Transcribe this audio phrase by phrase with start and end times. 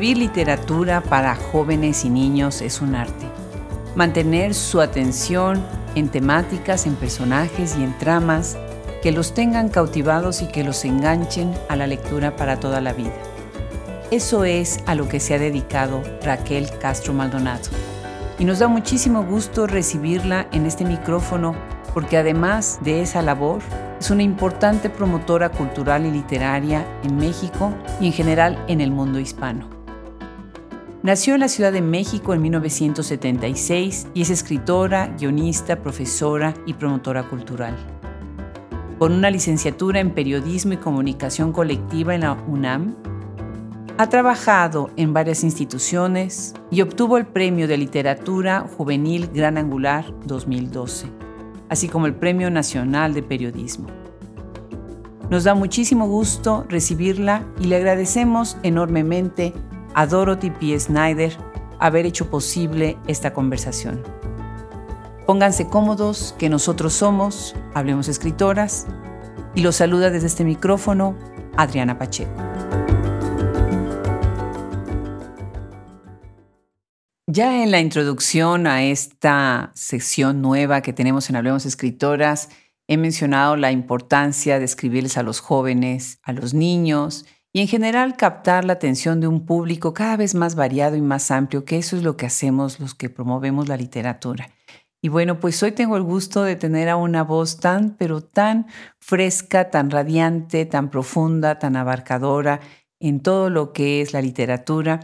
[0.00, 3.26] Escribir literatura para jóvenes y niños es un arte.
[3.94, 5.62] Mantener su atención
[5.94, 8.56] en temáticas, en personajes y en tramas
[9.02, 13.12] que los tengan cautivados y que los enganchen a la lectura para toda la vida.
[14.10, 17.68] Eso es a lo que se ha dedicado Raquel Castro Maldonado.
[18.38, 21.54] Y nos da muchísimo gusto recibirla en este micrófono
[21.92, 23.60] porque además de esa labor,
[24.00, 29.20] es una importante promotora cultural y literaria en México y en general en el mundo
[29.20, 29.79] hispano.
[31.02, 37.28] Nació en la Ciudad de México en 1976 y es escritora, guionista, profesora y promotora
[37.28, 37.76] cultural.
[38.98, 42.96] Con una licenciatura en Periodismo y Comunicación Colectiva en la UNAM,
[43.96, 51.20] ha trabajado en varias instituciones y obtuvo el Premio de Literatura Juvenil Gran Angular 2012
[51.70, 53.86] así como el Premio Nacional de Periodismo.
[55.30, 59.54] Nos da muchísimo gusto recibirla y le agradecemos enormemente
[59.94, 60.78] a Dorothy P.
[60.78, 61.36] Snyder
[61.78, 64.02] haber hecho posible esta conversación.
[65.26, 68.86] Pónganse cómodos, que nosotros somos, hablemos escritoras,
[69.54, 71.16] y los saluda desde este micrófono
[71.56, 72.32] Adriana Pacheco.
[77.26, 82.48] Ya en la introducción a esta sección nueva que tenemos en Hablemos Escritoras,
[82.88, 88.16] he mencionado la importancia de escribirles a los jóvenes, a los niños y en general
[88.16, 91.96] captar la atención de un público cada vez más variado y más amplio, que eso
[91.96, 94.48] es lo que hacemos los que promovemos la literatura.
[95.02, 98.66] Y bueno, pues hoy tengo el gusto de tener a una voz tan, pero tan
[98.98, 102.60] fresca, tan radiante, tan profunda, tan abarcadora
[103.00, 105.00] en todo lo que es la literatura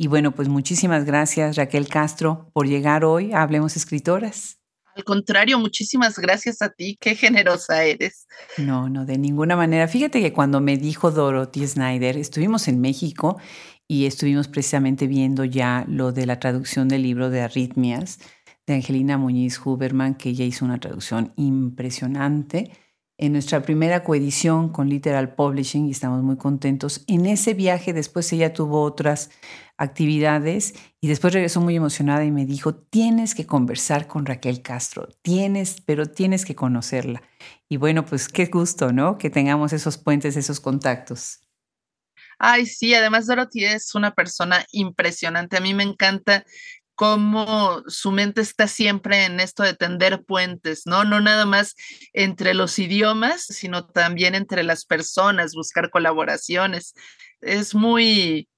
[0.00, 4.57] y bueno, pues muchísimas gracias Raquel Castro por llegar hoy a Hablemos Escritoras.
[4.98, 8.26] Al contrario, muchísimas gracias a ti, qué generosa eres.
[8.56, 9.86] No, no, de ninguna manera.
[9.86, 13.38] Fíjate que cuando me dijo Dorothy Snyder, estuvimos en México
[13.86, 18.18] y estuvimos precisamente viendo ya lo de la traducción del libro de Arritmias
[18.66, 22.72] de Angelina Muñiz Huberman, que ella hizo una traducción impresionante
[23.18, 27.02] en nuestra primera coedición con Literal Publishing y estamos muy contentos.
[27.08, 29.30] En ese viaje después ella tuvo otras
[29.76, 35.08] actividades y después regresó muy emocionada y me dijo, tienes que conversar con Raquel Castro,
[35.22, 37.22] tienes, pero tienes que conocerla.
[37.68, 39.18] Y bueno, pues qué gusto, ¿no?
[39.18, 41.40] Que tengamos esos puentes, esos contactos.
[42.38, 45.56] Ay, sí, además Dorothy es una persona impresionante.
[45.56, 46.44] A mí me encanta
[46.98, 51.04] cómo su mente está siempre en esto de tender puentes, ¿no?
[51.04, 51.76] No nada más
[52.12, 56.94] entre los idiomas, sino también entre las personas, buscar colaboraciones.
[57.40, 58.48] Es muy,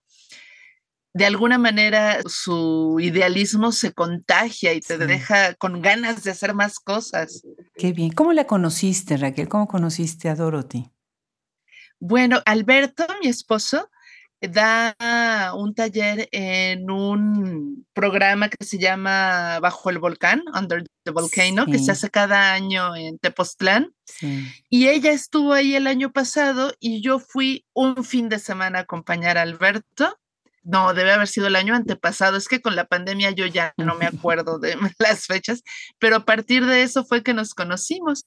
[1.13, 6.79] de alguna manera, su idealismo se contagia y te deja con ganas de hacer más
[6.79, 7.43] cosas.
[7.75, 8.11] Qué bien.
[8.13, 9.51] ¿Cómo la conociste, Raquel?
[9.51, 10.91] ¿Cómo conociste a Dorothy?
[11.99, 13.91] Bueno, Alberto, mi esposo,
[14.41, 21.67] da un taller en un programa que se llama Bajo el Volcán, Under the Volcano,
[21.67, 23.95] que se hace cada año en Tepoztlán.
[24.69, 28.83] Y ella estuvo ahí el año pasado y yo fui un fin de semana a
[28.83, 30.19] acompañar a Alberto.
[30.63, 32.37] No, debe haber sido el año antepasado.
[32.37, 35.63] Es que con la pandemia yo ya no me acuerdo de las fechas,
[35.99, 38.25] pero a partir de eso fue que nos conocimos.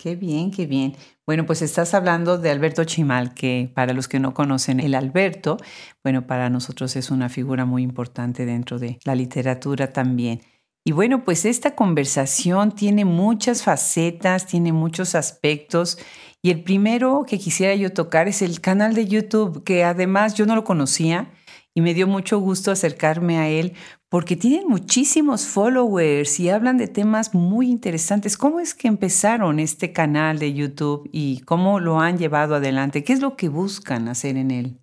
[0.00, 0.96] Qué bien, qué bien.
[1.26, 5.58] Bueno, pues estás hablando de Alberto Chimal, que para los que no conocen el Alberto,
[6.02, 10.40] bueno, para nosotros es una figura muy importante dentro de la literatura también.
[10.86, 15.98] Y bueno, pues esta conversación tiene muchas facetas, tiene muchos aspectos.
[16.40, 20.46] Y el primero que quisiera yo tocar es el canal de YouTube, que además yo
[20.46, 21.30] no lo conocía
[21.74, 23.74] y me dio mucho gusto acercarme a él
[24.10, 28.36] porque tienen muchísimos followers y hablan de temas muy interesantes.
[28.36, 33.04] ¿Cómo es que empezaron este canal de YouTube y cómo lo han llevado adelante?
[33.04, 34.80] ¿Qué es lo que buscan hacer en él?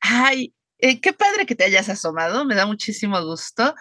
[0.00, 3.76] Ay, eh, qué padre que te hayas asomado, me da muchísimo gusto.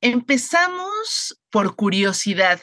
[0.00, 2.60] Empezamos por curiosidad.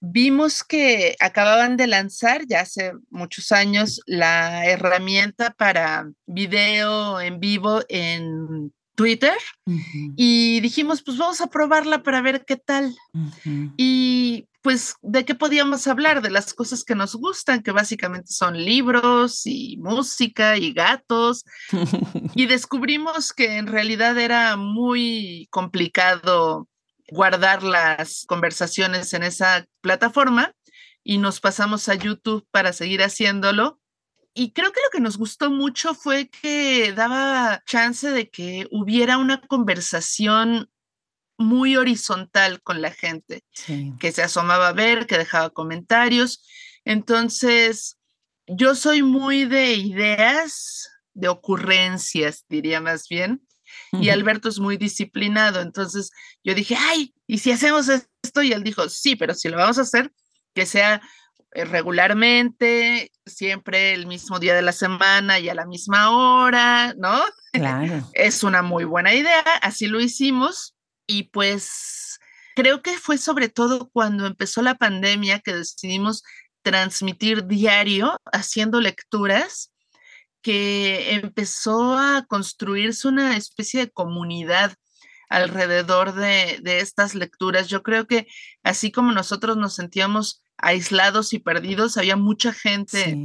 [0.00, 7.82] Vimos que acababan de lanzar ya hace muchos años la herramienta para video en vivo
[7.90, 9.38] en Twitter
[10.16, 12.96] y dijimos, pues vamos a probarla para ver qué tal.
[13.76, 16.20] Y pues, ¿de qué podíamos hablar?
[16.20, 21.44] De las cosas que nos gustan, que básicamente son libros y música y gatos.
[22.34, 26.68] y descubrimos que en realidad era muy complicado
[27.12, 30.52] guardar las conversaciones en esa plataforma
[31.04, 33.78] y nos pasamos a YouTube para seguir haciéndolo
[34.34, 39.18] y creo que lo que nos gustó mucho fue que daba chance de que hubiera
[39.18, 40.70] una conversación
[41.38, 43.44] muy horizontal con la gente,
[44.00, 46.44] que se asomaba a ver, que dejaba comentarios.
[46.84, 47.98] Entonces,
[48.46, 53.46] yo soy muy de ideas, de ocurrencias, diría más bien.
[53.92, 56.10] Y Alberto es muy disciplinado, entonces
[56.42, 58.42] yo dije, ay, ¿y si hacemos esto?
[58.42, 60.12] Y él dijo, sí, pero si lo vamos a hacer,
[60.54, 61.00] que sea
[61.52, 67.20] regularmente, siempre el mismo día de la semana y a la misma hora, ¿no?
[67.52, 68.08] Claro.
[68.14, 70.74] es una muy buena idea, así lo hicimos
[71.06, 72.18] y pues
[72.54, 76.22] creo que fue sobre todo cuando empezó la pandemia que decidimos
[76.62, 79.72] transmitir diario haciendo lecturas
[80.42, 84.74] que empezó a construirse una especie de comunidad
[85.28, 87.68] alrededor de, estas lecturas.
[87.68, 88.26] Yo creo que
[88.62, 93.18] así como nosotros nos sentíamos aislados y perdidos, había mucha gente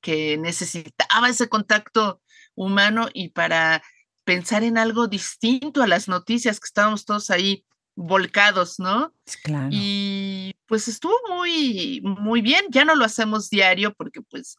[0.00, 2.20] que necesitaba ese contacto
[2.54, 3.82] humano y para
[4.24, 7.64] pensar en algo distinto a las noticias que estábamos todos ahí
[7.94, 9.14] volcados, ¿no?
[9.42, 9.68] Claro.
[9.70, 12.66] Y pues estuvo muy, muy bien.
[12.70, 14.56] Ya no lo hacemos diario porque pues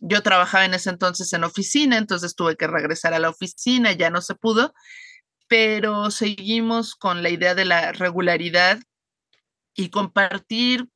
[0.00, 4.10] yo trabajaba en ese entonces en oficina, entonces tuve que regresar a la oficina, ya
[4.10, 4.72] no se pudo,
[5.48, 8.80] pero seguimos con la idea de la regularidad
[9.74, 10.88] y compartir,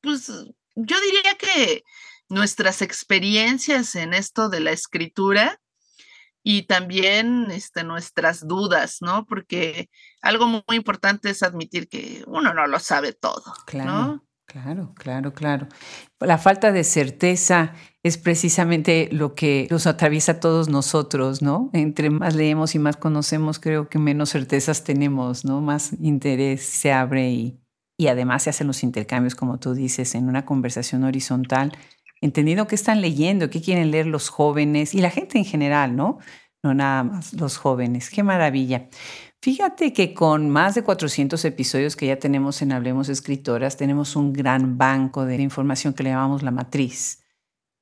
[0.00, 1.84] pues yo diría que
[2.28, 5.60] nuestras experiencias en esto de la escritura
[6.42, 9.26] y también este, nuestras dudas, ¿no?
[9.26, 9.90] Porque
[10.22, 14.24] algo muy importante es admitir que uno no lo sabe todo, claro, ¿no?
[14.46, 15.68] Claro, claro, claro.
[16.18, 21.70] La falta de certeza es precisamente lo que nos atraviesa a todos nosotros, ¿no?
[21.72, 25.60] Entre más leemos y más conocemos, creo que menos certezas tenemos, ¿no?
[25.60, 27.59] Más interés se abre y,
[28.00, 31.72] y además se hacen los intercambios, como tú dices, en una conversación horizontal
[32.22, 36.18] entendiendo qué están leyendo, qué quieren leer los jóvenes y la gente en general, ¿no?
[36.62, 38.08] No nada más los jóvenes.
[38.08, 38.88] Qué maravilla.
[39.42, 44.32] Fíjate que con más de 400 episodios que ya tenemos en Hablemos Escritoras, tenemos un
[44.32, 47.22] gran banco de información que le llamamos la matriz.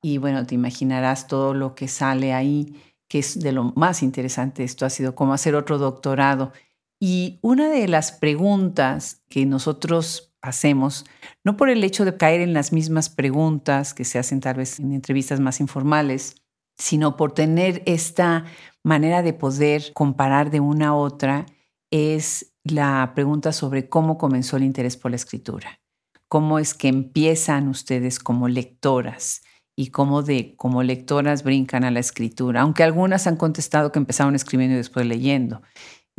[0.01, 2.75] Y bueno, te imaginarás todo lo que sale ahí,
[3.07, 4.65] que es de lo más interesante.
[4.65, 6.51] Esto ha sido como hacer otro doctorado.
[6.99, 11.05] Y una de las preguntas que nosotros hacemos,
[11.45, 14.79] no por el hecho de caer en las mismas preguntas que se hacen tal vez
[14.79, 16.35] en entrevistas más informales,
[16.77, 18.45] sino por tener esta
[18.83, 21.45] manera de poder comparar de una a otra,
[21.91, 25.79] es la pregunta sobre cómo comenzó el interés por la escritura.
[26.27, 29.41] ¿Cómo es que empiezan ustedes como lectoras?
[29.79, 34.35] y cómo de como lectoras brincan a la escritura, aunque algunas han contestado que empezaron
[34.35, 35.61] escribiendo y después leyendo.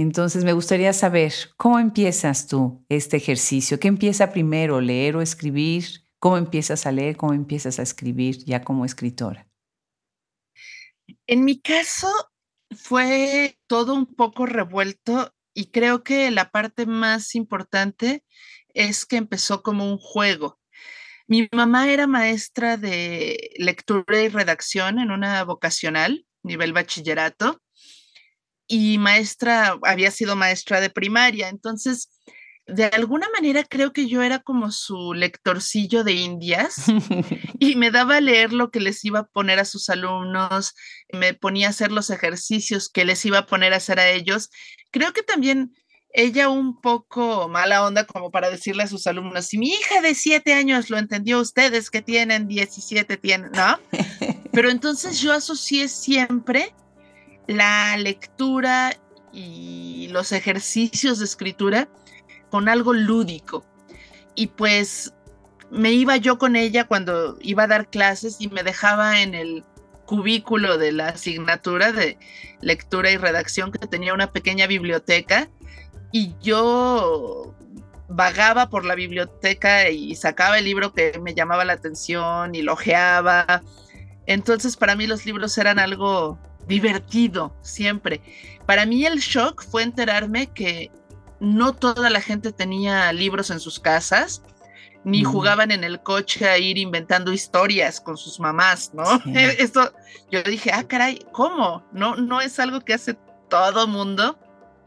[0.00, 3.78] Entonces, me gustaría saber, ¿cómo empiezas tú este ejercicio?
[3.78, 5.84] ¿Qué empieza primero, leer o escribir?
[6.18, 7.18] ¿Cómo empiezas a leer?
[7.18, 9.46] ¿Cómo empiezas a escribir ya como escritora?
[11.26, 12.08] En mi caso,
[12.74, 18.24] fue todo un poco revuelto y creo que la parte más importante
[18.72, 20.58] es que empezó como un juego.
[21.26, 27.60] Mi mamá era maestra de lectura y redacción en una vocacional, nivel bachillerato,
[28.70, 32.08] y maestra, había sido maestra de primaria, entonces
[32.68, 36.84] de alguna manera creo que yo era como su lectorcillo de indias
[37.58, 40.76] y me daba a leer lo que les iba a poner a sus alumnos,
[41.12, 44.50] me ponía a hacer los ejercicios que les iba a poner a hacer a ellos.
[44.92, 45.74] Creo que también
[46.12, 50.14] ella un poco mala onda como para decirle a sus alumnos, si mi hija de
[50.14, 53.80] siete años lo entendió, ustedes que tienen 17 tienen, ¿no?
[54.52, 56.72] Pero entonces yo asocié siempre
[57.50, 58.96] la lectura
[59.32, 61.88] y los ejercicios de escritura
[62.48, 63.64] con algo lúdico.
[64.36, 65.12] Y pues
[65.68, 69.64] me iba yo con ella cuando iba a dar clases y me dejaba en el
[70.06, 72.18] cubículo de la asignatura de
[72.60, 75.48] lectura y redacción que tenía una pequeña biblioteca
[76.12, 77.56] y yo
[78.08, 82.76] vagaba por la biblioteca y sacaba el libro que me llamaba la atención y lo.
[84.26, 86.38] Entonces para mí los libros eran algo
[86.70, 88.22] divertido siempre.
[88.64, 90.90] Para mí el shock fue enterarme que
[91.40, 94.42] no toda la gente tenía libros en sus casas,
[95.02, 99.04] ni jugaban en el coche a ir inventando historias con sus mamás, ¿no?
[99.34, 99.92] Esto,
[100.30, 101.84] yo dije, ah, caray, ¿cómo?
[101.92, 103.16] No, no es algo que hace
[103.48, 104.38] todo mundo.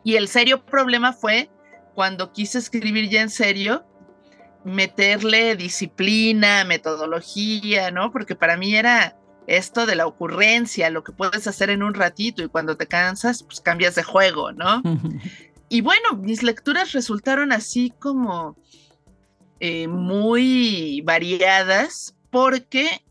[0.03, 1.49] Y el serio problema fue
[1.95, 3.85] cuando quise escribir ya en serio,
[4.63, 8.11] meterle disciplina, metodología, ¿no?
[8.11, 12.43] Porque para mí era, esto de la ocurrencia, lo que puedes hacer en un ratito
[12.43, 14.81] y cuando te cansas, pues cambias de juego, ¿no?
[15.69, 18.57] y bueno, mis lecturas resultaron así como
[19.59, 23.03] eh, muy variadas porque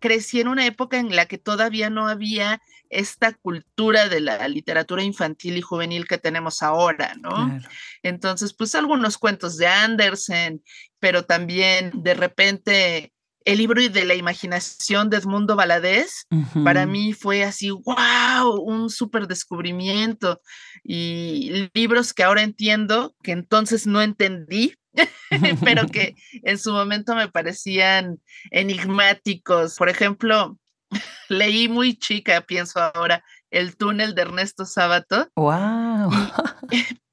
[0.00, 5.02] crecí en una época en la que todavía no había esta cultura de la literatura
[5.02, 7.58] infantil y juvenil que tenemos ahora, ¿no?
[8.02, 10.62] Entonces, pues algunos cuentos de Andersen,
[11.00, 13.13] pero también de repente
[13.44, 16.26] el libro de la imaginación de Edmundo Valadez,
[16.64, 20.40] para mí fue así, wow, un súper descubrimiento.
[20.82, 24.74] Y libros que ahora entiendo, que entonces no entendí,
[25.64, 28.18] pero que en su momento me parecían
[28.50, 29.76] enigmáticos.
[29.76, 30.58] Por ejemplo,
[31.28, 35.28] leí muy chica, pienso ahora, El túnel de Ernesto Sábato.
[35.36, 36.10] ¡Wow!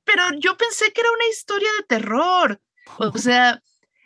[0.06, 2.62] pero yo pensé que era una historia de terror.
[2.98, 3.62] O sea,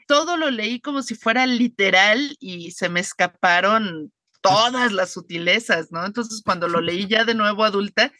[0.05, 6.05] todo lo leí como si fuera literal y se me escaparon todas las sutilezas, ¿no?
[6.05, 8.11] Entonces, cuando lo leí ya de nuevo adulta,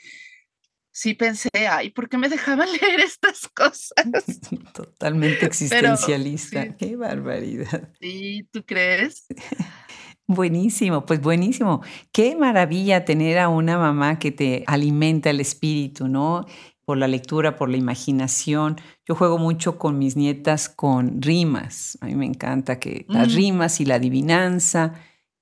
[0.92, 3.92] sí pensé, ay, ¿por qué me dejaban leer estas cosas?
[4.74, 6.76] Totalmente existencialista.
[6.78, 7.92] Qué barbaridad.
[8.00, 9.26] Sí, ¿tú crees?
[10.28, 11.84] Buenísimo, pues buenísimo.
[12.12, 16.48] Qué maravilla tener a una mamá que te alimenta el espíritu, ¿no?
[16.86, 18.78] Por la lectura, por la imaginación.
[19.06, 21.98] Yo juego mucho con mis nietas con rimas.
[22.02, 23.36] A mí me encanta que las mm.
[23.36, 24.94] rimas y la adivinanza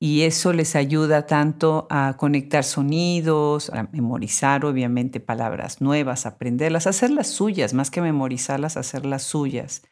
[0.04, 7.28] y eso les ayuda tanto a conectar sonidos, a memorizar obviamente palabras nuevas, aprenderlas, hacerlas
[7.28, 9.84] suyas, más que memorizarlas, hacerlas suyas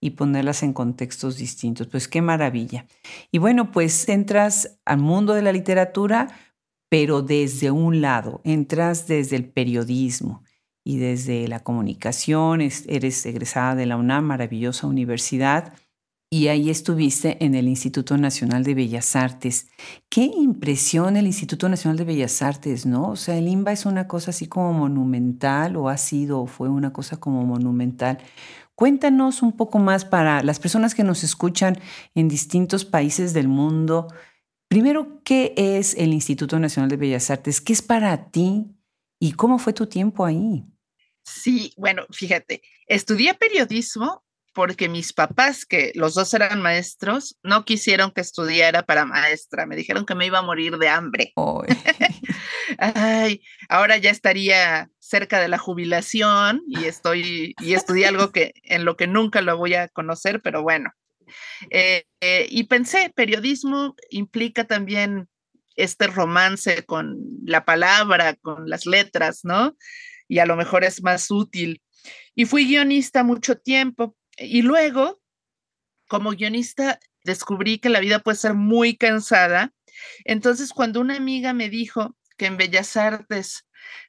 [0.00, 1.86] y ponerlas en contextos distintos.
[1.86, 2.86] Pues qué maravilla.
[3.30, 6.28] Y bueno, pues entras al mundo de la literatura,
[6.88, 10.42] pero desde un lado, entras desde el periodismo
[10.84, 15.74] y desde la comunicación, eres egresada de la UNAM, maravillosa universidad,
[16.32, 19.68] y ahí estuviste en el Instituto Nacional de Bellas Artes.
[20.08, 23.10] Qué impresión el Instituto Nacional de Bellas Artes, ¿no?
[23.10, 26.70] O sea, el IMBA es una cosa así como monumental, o ha sido, o fue
[26.70, 28.16] una cosa como monumental.
[28.74, 31.78] Cuéntanos un poco más para las personas que nos escuchan
[32.14, 34.08] en distintos países del mundo.
[34.68, 37.60] Primero, ¿qué es el Instituto Nacional de Bellas Artes?
[37.60, 38.74] ¿Qué es para ti?
[39.20, 40.64] ¿Y cómo fue tu tiempo ahí?
[41.24, 48.10] Sí, bueno, fíjate, estudié periodismo porque mis papás, que los dos eran maestros, no quisieron
[48.10, 49.66] que estudiara para maestra.
[49.66, 51.32] Me dijeron que me iba a morir de hambre.
[52.78, 58.84] Ay, ahora ya estaría cerca de la jubilación y estoy y estudié algo que en
[58.84, 60.90] lo que nunca lo voy a conocer, pero bueno.
[61.70, 65.28] Eh, eh, y pensé, periodismo implica también
[65.76, 69.76] este romance con la palabra, con las letras, ¿no?
[70.32, 71.82] Y a lo mejor es más útil.
[72.34, 75.20] Y fui guionista mucho tiempo y luego,
[76.08, 79.74] como guionista, descubrí que la vida puede ser muy cansada.
[80.24, 83.66] Entonces, cuando una amiga me dijo que en Bellas Artes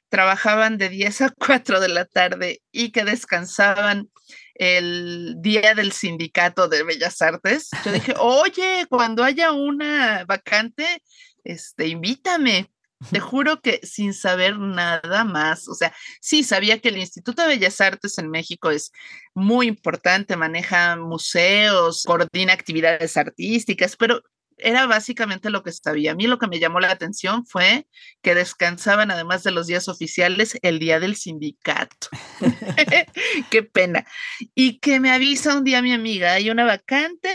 [0.08, 4.08] trabajaban de 10 a 4 de la tarde y que descansaban
[4.54, 11.02] el día del sindicato de Bellas Artes, yo dije, oye, cuando haya una vacante,
[11.44, 12.70] este, invítame.
[13.10, 17.48] Te juro que sin saber nada más, o sea, sí sabía que el Instituto de
[17.48, 18.92] Bellas Artes en México es
[19.34, 24.22] muy importante, maneja museos, coordina actividades artísticas, pero
[24.56, 26.12] era básicamente lo que sabía.
[26.12, 27.86] A mí lo que me llamó la atención fue
[28.22, 32.08] que descansaban, además de los días oficiales, el día del sindicato.
[33.50, 34.06] Qué pena.
[34.54, 37.34] Y que me avisa un día mi amiga, hay una vacante,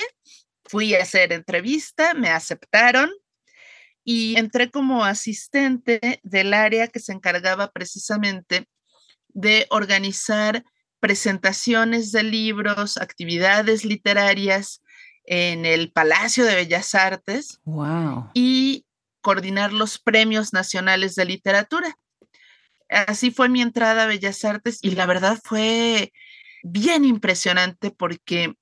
[0.65, 3.09] fui a hacer entrevista, me aceptaron,
[4.11, 8.67] y entré como asistente del área que se encargaba precisamente
[9.27, 10.65] de organizar
[10.99, 14.81] presentaciones de libros, actividades literarias
[15.25, 18.31] en el Palacio de Bellas Artes wow.
[18.33, 18.83] y
[19.21, 21.95] coordinar los premios nacionales de literatura.
[22.89, 26.11] Así fue mi entrada a Bellas Artes y la verdad fue
[26.63, 28.55] bien impresionante porque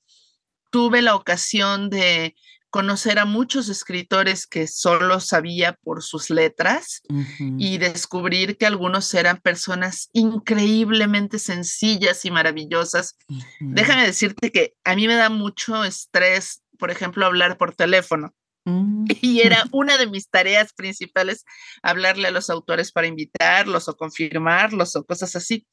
[0.72, 2.36] tuve la ocasión de
[2.70, 7.02] conocer a muchos escritores que solo sabía por sus letras
[7.40, 13.18] y descubrir que algunos eran personas increíblemente sencillas y maravillosas.
[13.60, 18.34] Déjame decirte que a mí me da mucho estrés, por ejemplo, hablar por teléfono.
[18.68, 19.06] Mm.
[19.22, 21.46] Y era una de mis tareas principales
[21.82, 25.66] hablarle a los autores para invitarlos o confirmarlos o cosas así.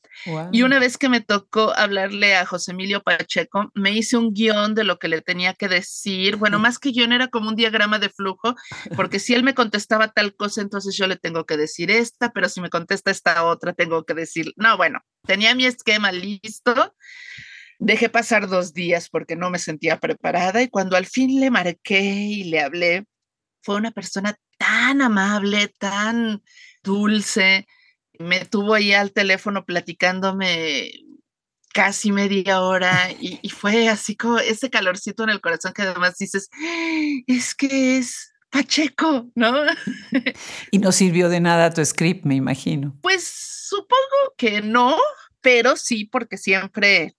[0.53, 4.75] Y una vez que me tocó hablarle a José Emilio Pacheco, me hice un guion
[4.75, 6.37] de lo que le tenía que decir.
[6.37, 8.55] Bueno, más que guion era como un diagrama de flujo,
[8.97, 12.49] porque si él me contestaba tal cosa, entonces yo le tengo que decir esta, pero
[12.49, 16.95] si me contesta esta otra, tengo que decir, no, bueno, tenía mi esquema listo
[17.85, 22.00] Dejé pasar dos días porque no me sentía preparada y cuando al fin le marqué
[22.00, 23.05] y le hablé,
[23.62, 26.43] fue una persona tan amable, tan
[26.83, 27.67] dulce.
[28.19, 30.93] Me tuvo ahí al teléfono platicándome
[31.75, 36.49] casi media hora y, fue así como ese calorcito en el corazón que además dices,
[37.26, 39.53] es que es Pacheco, ¿no?
[40.71, 42.97] y no sirvió de nada tu script, me imagino.
[43.03, 43.25] Pues
[43.69, 44.97] supongo que no,
[45.43, 47.14] pero sí, porque siempre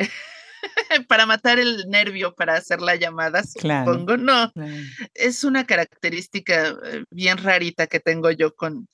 [1.08, 4.16] para matar el nervio para hacer la llamada, supongo.
[4.16, 4.52] No,
[5.14, 8.88] es una característica eh, bien rarita que tengo yo con,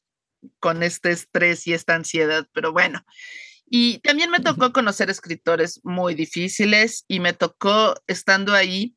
[0.58, 3.04] con este estrés y esta ansiedad, pero bueno.
[3.68, 8.94] Y también me tocó conocer escritores muy difíciles y me tocó, estando ahí,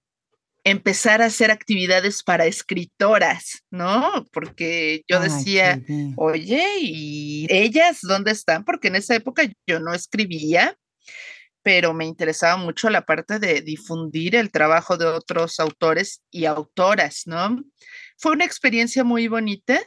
[0.63, 4.25] empezar a hacer actividades para escritoras, ¿no?
[4.31, 5.81] Porque yo decía,
[6.17, 8.63] oye, ¿y ellas dónde están?
[8.63, 10.77] Porque en esa época yo no escribía,
[11.63, 17.23] pero me interesaba mucho la parte de difundir el trabajo de otros autores y autoras,
[17.25, 17.63] ¿no?
[18.17, 19.81] Fue una experiencia muy bonita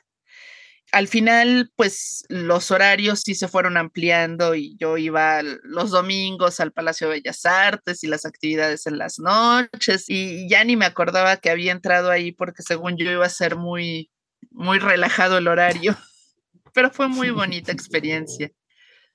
[0.93, 6.71] al final, pues los horarios sí se fueron ampliando y yo iba los domingos al
[6.71, 11.39] Palacio de Bellas Artes y las actividades en las noches y ya ni me acordaba
[11.39, 14.11] que había entrado ahí porque según yo iba a ser muy,
[14.51, 15.97] muy relajado el horario,
[16.75, 18.51] pero fue muy bonita experiencia.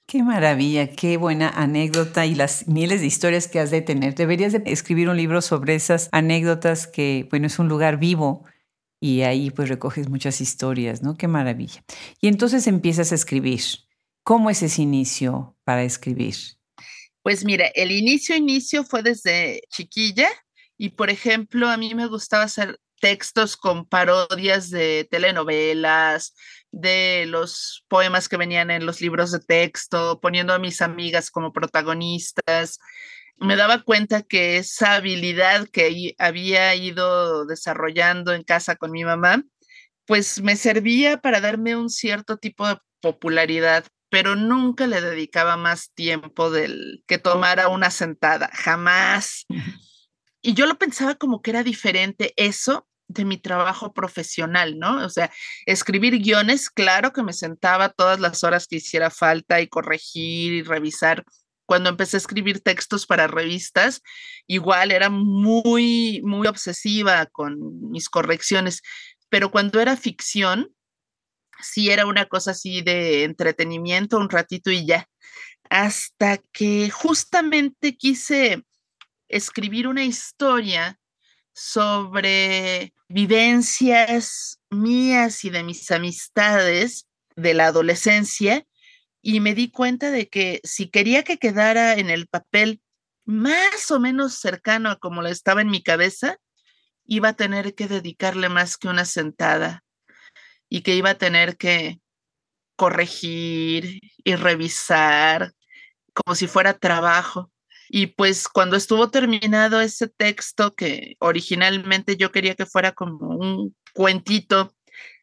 [0.09, 4.15] Qué maravilla, qué buena anécdota y las miles de historias que has de tener.
[4.15, 8.45] Deberías de escribir un libro sobre esas anécdotas que, bueno, es un lugar vivo
[9.01, 11.17] y ahí pues recoges muchas historias, ¿no?
[11.17, 11.83] Qué maravilla.
[12.21, 13.59] Y entonces empiezas a escribir.
[14.23, 16.35] ¿Cómo es ese inicio para escribir?
[17.21, 20.29] Pues mira, el inicio, inicio fue desde chiquilla
[20.77, 26.33] y por ejemplo, a mí me gustaba hacer textos con parodias de telenovelas,
[26.71, 31.53] de los poemas que venían en los libros de texto, poniendo a mis amigas como
[31.53, 32.79] protagonistas
[33.39, 39.43] me daba cuenta que esa habilidad que había ido desarrollando en casa con mi mamá,
[40.05, 45.91] pues me servía para darme un cierto tipo de popularidad, pero nunca le dedicaba más
[45.93, 49.45] tiempo del que tomara una sentada, jamás.
[50.41, 55.05] Y yo lo pensaba como que era diferente eso de mi trabajo profesional, ¿no?
[55.05, 55.31] O sea,
[55.65, 60.63] escribir guiones, claro que me sentaba todas las horas que hiciera falta y corregir y
[60.63, 61.25] revisar
[61.67, 64.01] cuando empecé a escribir textos para revistas,
[64.47, 68.81] igual era muy, muy obsesiva con mis correcciones,
[69.29, 70.73] pero cuando era ficción,
[71.61, 75.09] sí era una cosa así de entretenimiento, un ratito y ya,
[75.69, 78.63] hasta que justamente quise
[79.27, 80.97] escribir una historia
[81.57, 88.63] sobre vivencias mías y de mis amistades de la adolescencia
[89.23, 92.79] y me di cuenta de que si quería que quedara en el papel
[93.25, 96.37] más o menos cercano a como lo estaba en mi cabeza,
[97.05, 99.83] iba a tener que dedicarle más que una sentada
[100.69, 101.99] y que iba a tener que
[102.75, 105.53] corregir y revisar
[106.13, 107.51] como si fuera trabajo.
[107.89, 113.75] Y pues cuando estuvo terminado ese texto que originalmente yo quería que fuera como un
[113.93, 114.73] cuentito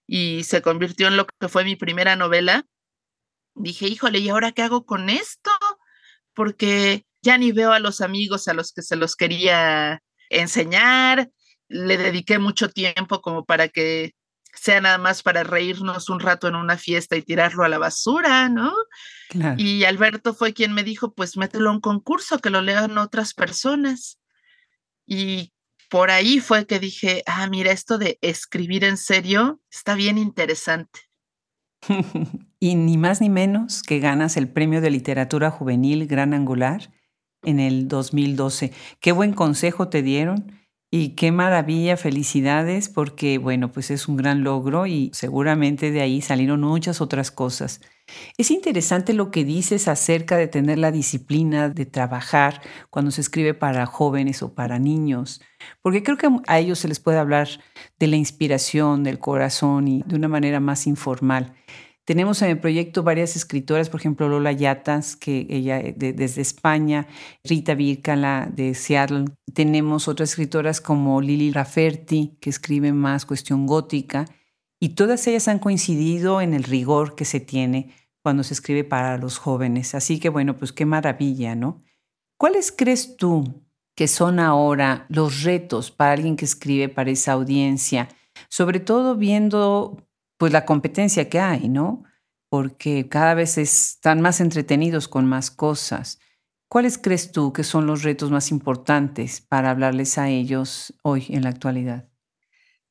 [0.07, 2.66] y se convirtió en lo que fue mi primera novela,
[3.55, 5.50] dije, híjole, ¿y ahora qué hago con esto?
[6.35, 11.31] Porque ya ni veo a los amigos a los que se los quería enseñar,
[11.68, 14.12] le dediqué mucho tiempo como para que
[14.54, 18.48] sea nada más para reírnos un rato en una fiesta y tirarlo a la basura,
[18.48, 18.72] ¿no?
[19.56, 23.34] Y Alberto fue quien me dijo, pues mételo a un concurso, que lo lean otras
[23.34, 24.18] personas.
[25.06, 25.52] Y
[25.90, 31.00] por ahí fue que dije, ah, mira, esto de escribir en serio está bien interesante.
[32.60, 36.90] y ni más ni menos que ganas el Premio de Literatura Juvenil Gran Angular
[37.42, 38.72] en el 2012.
[39.00, 40.63] Qué buen consejo te dieron
[40.96, 46.20] y qué maravilla, felicidades, porque bueno, pues es un gran logro y seguramente de ahí
[46.20, 47.80] salieron muchas otras cosas.
[48.38, 53.54] Es interesante lo que dices acerca de tener la disciplina de trabajar cuando se escribe
[53.54, 55.42] para jóvenes o para niños,
[55.83, 57.48] porque creo que a ellos se les puede hablar
[57.98, 61.54] de la inspiración, del corazón y de una manera más informal.
[62.04, 67.06] Tenemos en el proyecto varias escritoras, por ejemplo, Lola Yatas, que ella desde España,
[67.42, 69.24] Rita Virkala de Seattle.
[69.54, 74.26] Tenemos otras escritoras como Lili Rafferty, que escribe más cuestión gótica,
[74.78, 79.16] y todas ellas han coincidido en el rigor que se tiene cuando se escribe para
[79.16, 79.94] los jóvenes.
[79.94, 81.82] Así que bueno, pues qué maravilla, ¿no?
[82.38, 83.64] ¿Cuáles crees tú
[83.94, 88.08] que son ahora los retos para alguien que escribe para esa audiencia?
[88.50, 90.06] Sobre todo viendo
[90.37, 92.05] pues la competencia que hay, ¿no?
[92.49, 96.18] Porque cada vez están más entretenidos con más cosas.
[96.68, 101.42] ¿Cuáles crees tú que son los retos más importantes para hablarles a ellos hoy en
[101.42, 102.09] la actualidad?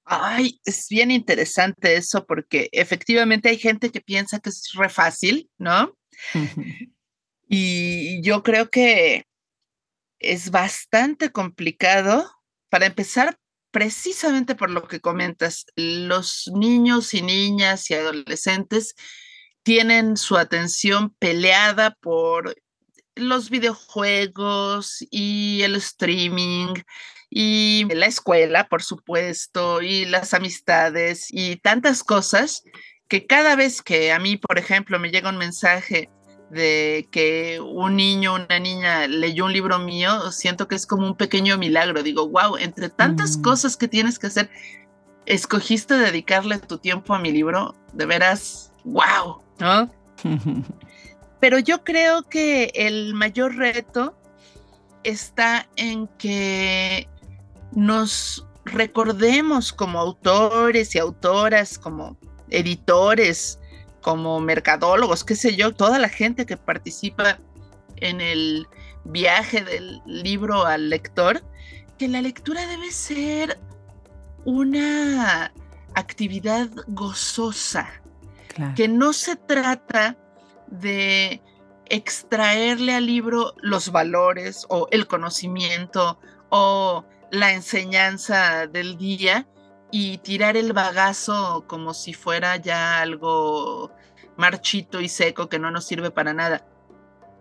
[0.06, 5.50] Ay, es bien interesante eso porque efectivamente hay gente que piensa que es re fácil,
[5.58, 5.98] ¿no?
[7.48, 9.26] y yo creo que
[10.20, 12.30] es bastante complicado.
[12.70, 13.38] Para empezar,
[13.74, 18.94] precisamente por lo que comentas, los niños y niñas y adolescentes
[19.64, 22.56] tienen su atención peleada por
[23.16, 26.76] los videojuegos y el streaming
[27.32, 32.62] y la escuela, por supuesto, y las amistades y tantas cosas
[33.08, 36.12] que cada vez que a mí, por ejemplo, me llega un mensaje
[36.54, 41.16] de que un niño, una niña leyó un libro mío, siento que es como un
[41.16, 42.04] pequeño milagro.
[42.04, 43.42] Digo, wow, entre tantas mm.
[43.42, 44.50] cosas que tienes que hacer,
[45.26, 49.92] escogiste dedicarle tu tiempo a mi libro, de veras, wow, ¿no?
[51.40, 54.16] Pero yo creo que el mayor reto
[55.04, 57.10] está en que
[57.74, 62.18] nos recordemos como autores y autoras, como
[62.50, 63.60] editores,
[64.04, 67.40] como mercadólogos, qué sé yo, toda la gente que participa
[67.96, 68.68] en el
[69.06, 71.42] viaje del libro al lector,
[71.98, 73.60] que la lectura debe ser
[74.46, 75.52] una
[75.96, 77.90] actividad gozosa,
[78.76, 80.18] que no se trata
[80.68, 81.42] de
[81.86, 89.48] extraerle al libro los valores o el conocimiento o la enseñanza del día,
[89.96, 93.92] y tirar el bagazo como si fuera ya algo
[94.38, 96.66] marchito y seco que no nos sirve para nada.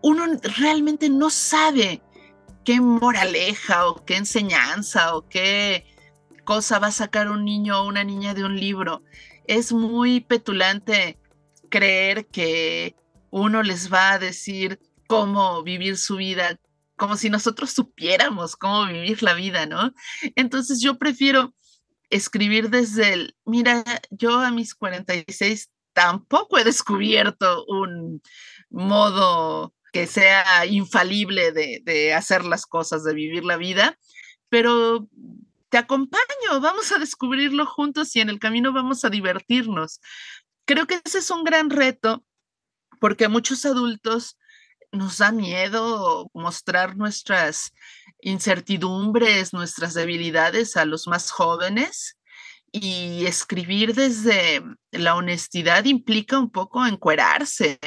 [0.03, 0.27] Uno
[0.59, 2.03] realmente no sabe
[2.63, 5.87] qué moraleja o qué enseñanza o qué
[6.45, 9.03] cosa va a sacar un niño o una niña de un libro.
[9.47, 11.19] Es muy petulante
[11.71, 12.97] creer que
[13.31, 16.61] uno les va a decir cómo vivir su vida,
[16.99, 19.95] como si nosotros supiéramos cómo vivir la vida, ¿no?
[20.37, 21.55] Entonces yo prefiero
[22.13, 28.23] escribir desde el, mira, yo a mis 46 tampoco he descubierto un
[28.71, 33.99] modo que sea infalible de, hacer las cosas, de vivir la vida,
[34.49, 35.09] pero
[35.71, 40.01] te acompaño, vamos a descubrirlo juntos y en el camino vamos a divertirnos.
[40.67, 42.25] Creo que ese es un gran reto
[43.01, 44.39] porque muchos adultos
[44.93, 47.73] nos da miedo mostrar nuestras
[48.21, 52.19] incertidumbres, nuestras debilidades a los más jóvenes.
[52.71, 57.79] Y escribir desde la honestidad implica un poco encuerarse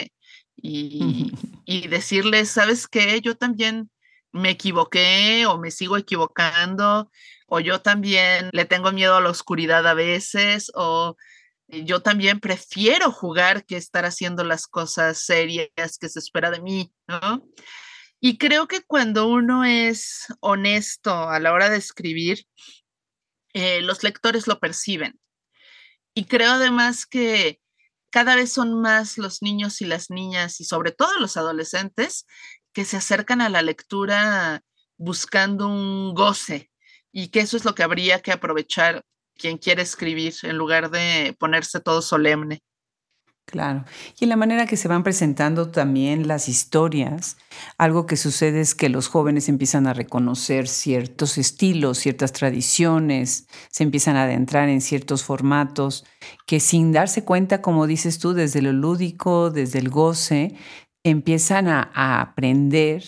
[0.55, 1.31] y,
[1.65, 3.19] y decirles, ¿sabes qué?
[3.21, 3.89] Yo también
[4.31, 7.09] me equivoqué o me sigo equivocando,
[7.47, 11.15] o yo también le tengo miedo a la oscuridad a veces, o
[11.83, 16.93] yo también prefiero jugar que estar haciendo las cosas serias que se espera de mí,
[17.07, 17.47] ¿no?
[18.19, 22.45] Y creo que cuando uno es honesto a la hora de escribir,
[23.53, 25.19] eh, los lectores lo perciben.
[26.13, 27.59] Y creo además que
[28.09, 32.25] cada vez son más los niños y las niñas, y sobre todo los adolescentes,
[32.73, 34.61] que se acercan a la lectura
[34.97, 36.71] buscando un goce,
[37.11, 39.03] y que eso es lo que habría que aprovechar
[39.37, 42.61] quien quiere escribir en lugar de ponerse todo solemne.
[43.45, 43.85] Claro.
[44.19, 47.37] Y en la manera que se van presentando también las historias,
[47.77, 53.83] algo que sucede es que los jóvenes empiezan a reconocer ciertos estilos, ciertas tradiciones, se
[53.83, 56.05] empiezan a adentrar en ciertos formatos
[56.47, 60.55] que sin darse cuenta, como dices tú, desde lo lúdico, desde el goce,
[61.03, 63.03] empiezan a, a aprender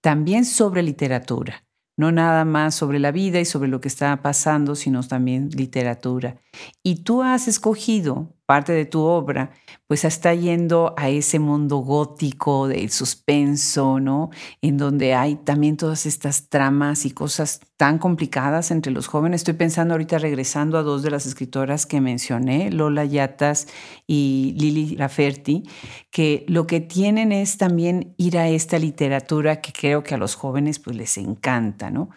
[0.00, 1.64] también sobre literatura
[2.00, 6.40] no nada más sobre la vida y sobre lo que está pasando, sino también literatura.
[6.82, 9.52] Y tú has escogido parte de tu obra,
[9.86, 14.30] pues está yendo a ese mundo gótico del suspenso, ¿no?
[14.60, 19.42] En donde hay también todas estas tramas y cosas tan complicadas entre los jóvenes.
[19.42, 23.68] Estoy pensando ahorita regresando a dos de las escritoras que mencioné, Lola Yatas
[24.08, 25.62] y Lili Rafferty,
[26.10, 30.34] que lo que tienen es también ir a esta literatura que creo que a los
[30.34, 32.10] jóvenes pues les encanta, ¿no?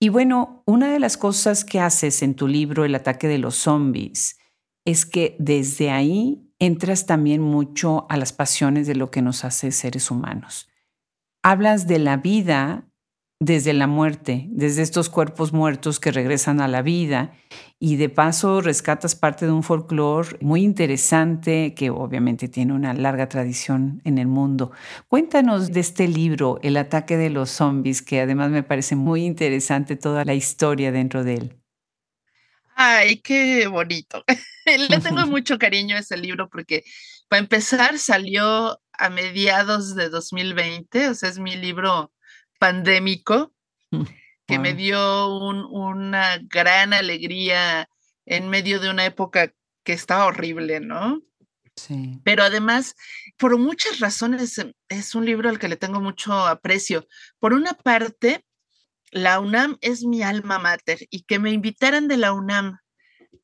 [0.00, 3.54] Y bueno, una de las cosas que haces en tu libro El ataque de los
[3.54, 4.39] zombies
[4.90, 9.72] es que desde ahí entras también mucho a las pasiones de lo que nos hace
[9.72, 10.68] seres humanos.
[11.42, 12.90] Hablas de la vida
[13.42, 17.32] desde la muerte, desde estos cuerpos muertos que regresan a la vida
[17.78, 23.30] y de paso rescatas parte de un folclore muy interesante que obviamente tiene una larga
[23.30, 24.72] tradición en el mundo.
[25.08, 29.96] Cuéntanos de este libro, El ataque de los zombies, que además me parece muy interesante
[29.96, 31.59] toda la historia dentro de él.
[32.82, 34.24] Ay, qué bonito.
[34.64, 36.82] Le tengo mucho cariño a ese libro porque,
[37.28, 42.10] para empezar, salió a mediados de 2020, o sea, es mi libro
[42.58, 43.52] pandémico,
[43.90, 44.04] mm,
[44.46, 47.86] que me dio una gran alegría
[48.24, 49.52] en medio de una época
[49.84, 51.20] que estaba horrible, ¿no?
[51.76, 52.18] Sí.
[52.24, 52.96] Pero además,
[53.36, 57.06] por muchas razones, es un libro al que le tengo mucho aprecio.
[57.40, 58.42] Por una parte,
[59.10, 62.78] la UNAM es mi alma mater y que me invitaran de la UNAM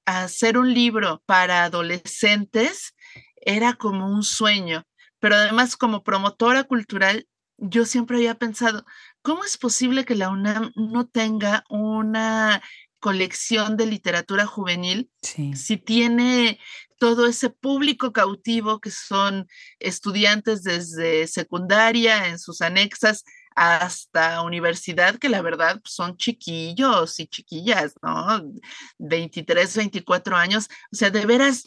[0.05, 2.95] a hacer un libro para adolescentes
[3.37, 4.85] era como un sueño,
[5.19, 7.27] pero además como promotora cultural
[7.59, 8.85] yo siempre había pensado,
[9.23, 12.63] ¿cómo es posible que la UNAM no tenga una
[12.99, 16.59] colección de literatura juvenil si tiene
[16.99, 19.47] todo ese público cautivo que son
[19.79, 23.25] estudiantes desde secundaria en sus anexas
[23.57, 28.53] hasta universidad, que la verdad pues, son chiquillos y chiquillas, ¿no?
[28.99, 30.69] 23, 24 años.
[30.93, 31.67] O sea, de veras,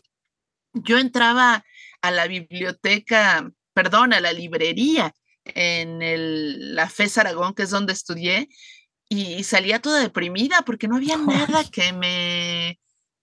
[0.74, 1.66] yo entraba
[2.02, 5.14] a la biblioteca, perdón, a la librería
[5.46, 8.48] en el, la FES Aragón, que es donde estudié,
[9.10, 12.80] y salía toda deprimida porque no había nada que me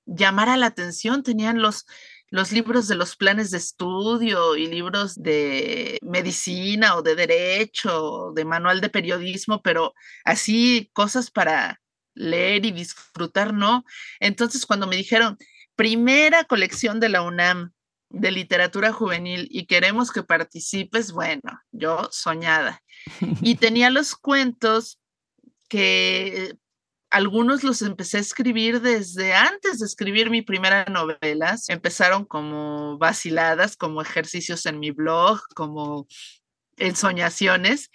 [0.07, 1.23] llamara la atención.
[1.23, 1.87] Tenían los,
[2.31, 8.45] los libros de los planes de estudio y libros de medicina o de derecho, de
[8.45, 11.81] manual de periodismo, pero así cosas para
[12.15, 13.85] leer y disfrutar, no.
[14.21, 15.37] Entonces, cuando me dijeron,
[15.77, 17.73] primera colección de la UNAM
[18.09, 22.83] de literatura juvenil y queremos que participes, bueno, yo soñada.
[23.43, 24.99] Y tenía los cuentos
[25.69, 26.57] que
[27.11, 31.57] algunos los empecé a escribir desde antes de escribir mi primera novela.
[31.69, 36.07] Empezaron como vaciladas, como ejercicios en mi blog, como
[36.77, 37.91] ensoñaciones.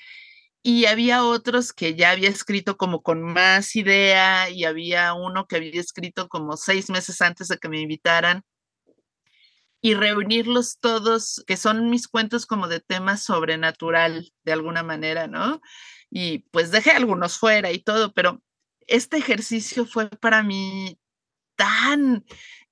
[0.63, 5.56] Y había otros que ya había escrito como con más idea y había uno que
[5.58, 8.43] había escrito como seis meses antes de que me invitaran
[9.84, 15.60] y reunirlos todos, que son mis cuentos como de tema sobrenatural de alguna manera, ¿no?
[16.12, 18.41] y pues dejé algunos fuera y todo, pero
[18.88, 21.00] este ejercicio fue para mí
[21.56, 22.26] tan,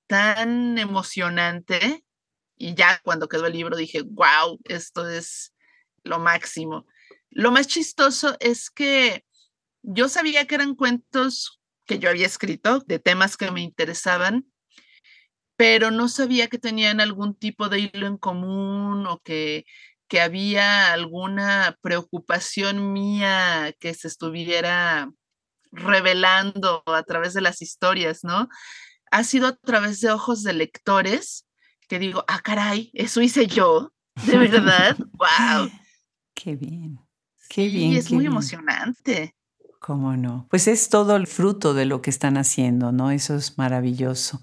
[0.06, 2.04] tan emocionante
[2.56, 5.54] y ya cuando quedó el libro dije, wow, esto es
[6.02, 6.86] lo máximo.
[7.30, 9.24] Lo más chistoso es que
[9.82, 14.46] yo sabía que eran cuentos que yo había escrito de temas que me interesaban,
[15.56, 19.64] pero no sabía que tenían algún tipo de hilo en común o que
[20.10, 25.08] que había alguna preocupación mía que se estuviera
[25.72, 28.48] revelando a través de las historias, ¿no?
[29.10, 31.46] Ha sido a través de ojos de lectores
[31.88, 33.92] que digo, ah, caray, eso hice yo,
[34.26, 35.70] de verdad, wow.
[36.34, 37.00] Qué bien,
[37.48, 37.92] qué bien.
[37.92, 39.34] Y es muy emocionante.
[39.80, 40.46] ¿Cómo no?
[40.50, 43.10] Pues es todo el fruto de lo que están haciendo, ¿no?
[43.10, 44.40] Eso es maravilloso.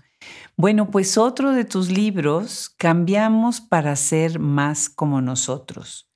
[0.56, 6.10] Bueno, pues otro de tus libros, Cambiamos para ser más como nosotros.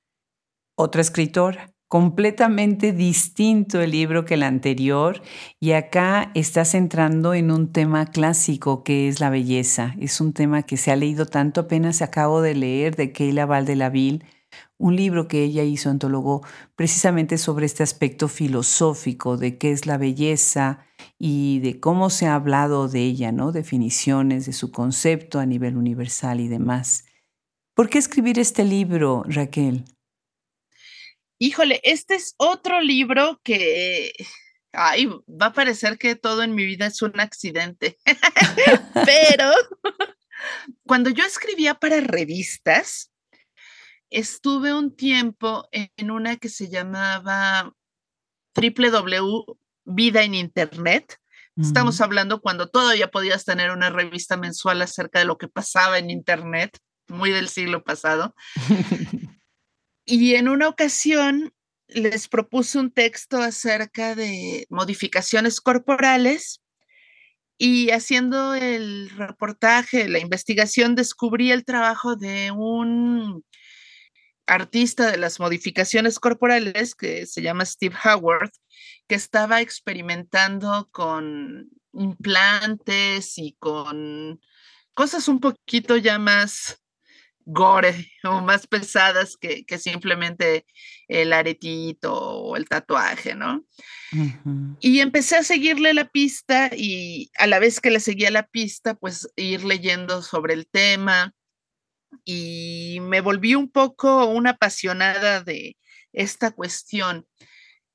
[0.76, 5.22] Otra escritora, completamente distinto el libro que el anterior
[5.60, 9.94] y acá estás entrando en un tema clásico que es la belleza.
[10.00, 14.24] Es un tema que se ha leído tanto, apenas acabo de leer de Keila Valdelaville
[14.78, 16.46] un libro que ella hizo, antologó,
[16.78, 20.86] precisamente sobre este aspecto filosófico de qué es la belleza
[21.20, 23.52] y de cómo se ha hablado de ella, ¿no?
[23.52, 27.04] Definiciones de su concepto a nivel universal y demás.
[27.76, 29.84] ¿Por qué escribir este libro, Raquel?
[31.44, 34.14] Híjole, este es otro libro que
[34.74, 37.98] ay, va a parecer que todo en mi vida es un accidente,
[39.06, 39.52] pero
[40.86, 43.12] cuando yo escribía para revistas,
[44.12, 47.74] estuve un tiempo en una que se llamaba
[48.54, 51.18] www Vida en Internet.
[51.58, 56.12] Estamos hablando cuando todavía podías tener una revista mensual acerca de lo que pasaba en
[56.12, 56.78] Internet,
[57.08, 58.36] muy del siglo pasado.
[60.12, 61.54] y en una ocasión
[61.88, 66.62] les propuse un texto acerca de modificaciones corporales
[67.58, 73.46] y haciendo el reportaje, la investigación, descubrí el trabajo de un
[74.48, 78.52] artista de las modificaciones corporales que se llama Steve Howard,
[79.08, 84.42] que estaba experimentando con implantes y con
[84.94, 86.81] cosas un poquito ya más
[87.46, 90.66] gore o más pesadas que, simplemente
[91.08, 93.64] el aretito o el tatuaje, ¿no?
[94.80, 98.96] Y empecé a seguirle la pista y a la vez que le seguía la pista,
[98.96, 101.34] pues ir leyendo sobre el tema,
[102.26, 105.78] y me volví un poco una apasionada de
[106.14, 107.26] esta cuestión.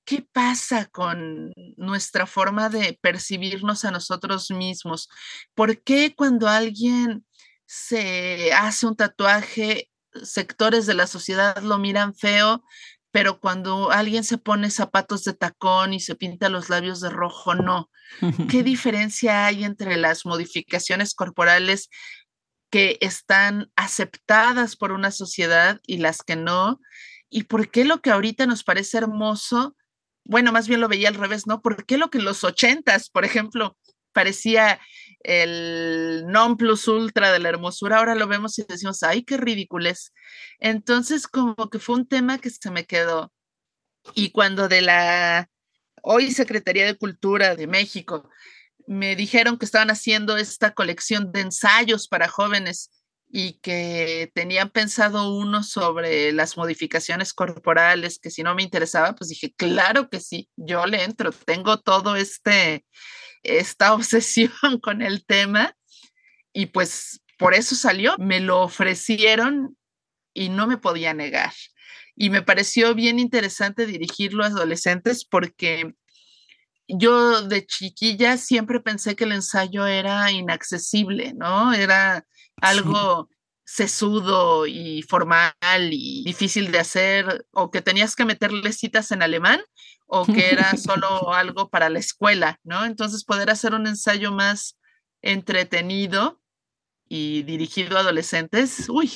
[0.04, 5.08] ¿Qué pasa con nuestra forma de percibirnos a nosotros mismos?
[5.54, 7.25] ¿Por qué cuando alguien
[7.66, 9.90] se hace un tatuaje,
[10.22, 12.64] sectores de la sociedad lo miran feo,
[13.10, 17.54] pero cuando alguien se pone zapatos de tacón y se pinta los labios de rojo,
[17.54, 17.90] no.
[18.50, 21.88] ¿Qué diferencia hay entre las modificaciones corporales
[22.70, 26.80] que están aceptadas por una sociedad y las que no,
[27.30, 29.76] y por qué lo que ahorita nos parece hermoso,
[30.24, 31.62] bueno, más bien lo veía al revés, ¿no?
[31.62, 33.76] ¿Por qué lo que en los ochentas, por ejemplo,
[34.12, 34.80] parecía
[35.26, 39.90] el non plus ultra de la hermosura, ahora lo vemos y decimos, ay, qué ridículo
[40.60, 43.32] Entonces, como que fue un tema que se me quedó.
[44.14, 45.50] Y cuando de la
[46.02, 48.30] hoy Secretaría de Cultura de México
[48.86, 52.90] me dijeron que estaban haciendo esta colección de ensayos para jóvenes
[53.38, 59.28] y que tenían pensado uno sobre las modificaciones corporales, que si no me interesaba, pues
[59.28, 62.86] dije, claro que sí, yo le entro, tengo todo este,
[63.42, 65.76] esta obsesión con el tema
[66.54, 69.76] y pues por eso salió, me lo ofrecieron
[70.32, 71.52] y no me podía negar.
[72.14, 75.92] Y me pareció bien interesante dirigirlo a adolescentes porque
[76.88, 81.74] yo de chiquilla siempre pensé que el ensayo era inaccesible, ¿no?
[81.74, 82.26] Era
[82.60, 83.28] algo
[83.64, 85.52] sesudo y formal
[85.90, 89.60] y difícil de hacer, o que tenías que meterle citas en alemán,
[90.06, 92.84] o que era solo algo para la escuela, ¿no?
[92.84, 94.78] Entonces poder hacer un ensayo más
[95.20, 96.40] entretenido
[97.08, 99.10] y dirigido a adolescentes, uy,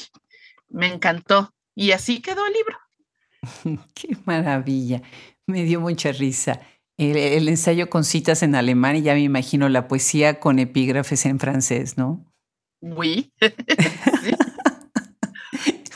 [0.68, 1.55] me encantó.
[1.74, 2.79] Y así quedó el libro.
[3.94, 5.03] Qué maravilla.
[5.46, 6.61] Me dio mucha risa.
[6.96, 11.38] El, ensayo con citas en alemán y ya me imagino la poesía con epígrafes en
[11.38, 12.29] francés, ¿no?
[12.80, 13.32] Oui.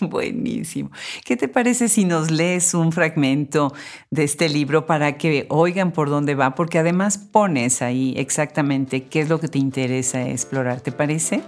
[0.00, 0.90] Buenísimo.
[1.24, 3.72] ¿Qué te parece si nos lees un fragmento
[4.10, 6.54] de este libro para que oigan por dónde va?
[6.54, 10.80] Porque además pones ahí exactamente qué es lo que te interesa explorar.
[10.80, 11.42] ¿Te parece?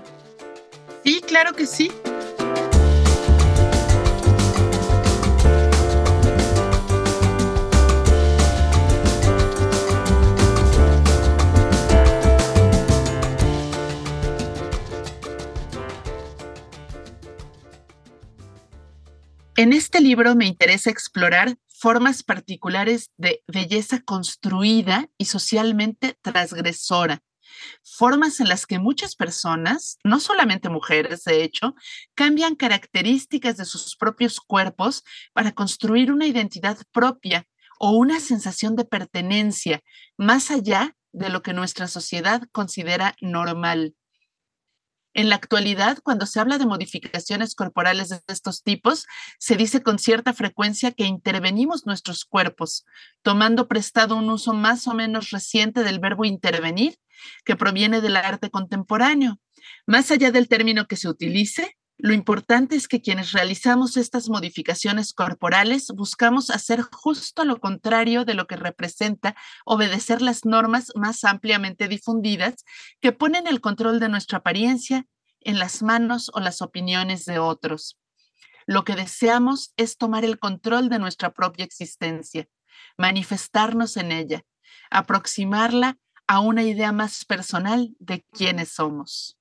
[1.05, 1.91] Sí, claro que sí.
[19.59, 27.23] En este libro me interesa explorar formas particulares de belleza construida y socialmente transgresora,
[27.83, 31.75] formas en las que muchas personas, no solamente mujeres de hecho,
[32.15, 38.85] cambian características de sus propios cuerpos para construir una identidad propia o una sensación de
[38.85, 39.81] pertenencia
[40.19, 43.95] más allá de lo que nuestra sociedad considera normal.
[45.17, 49.07] En la actualidad, cuando se habla de modificaciones corporales de estos tipos,
[49.39, 52.85] se dice con cierta frecuencia que intervenimos nuestros cuerpos,
[53.23, 56.99] tomando prestado un uso más o menos reciente del verbo intervenir,
[57.47, 59.41] que proviene del arte contemporáneo.
[59.87, 65.15] Más allá del término que se utilice, lo importante es que quienes realizamos estas modificaciones
[65.15, 71.89] corporales buscamos hacer justo lo contrario de lo que representa obedecer las normas más ampliamente
[71.89, 72.65] difundidas
[73.01, 75.07] que ponen el control de nuestra apariencia
[75.41, 77.99] en las manos o las opiniones de otros.
[78.67, 82.47] Lo que deseamos es tomar el control de nuestra propia existencia,
[82.99, 84.43] manifestarnos en ella,
[84.91, 89.36] aproximarla a una idea más personal de quiénes somos.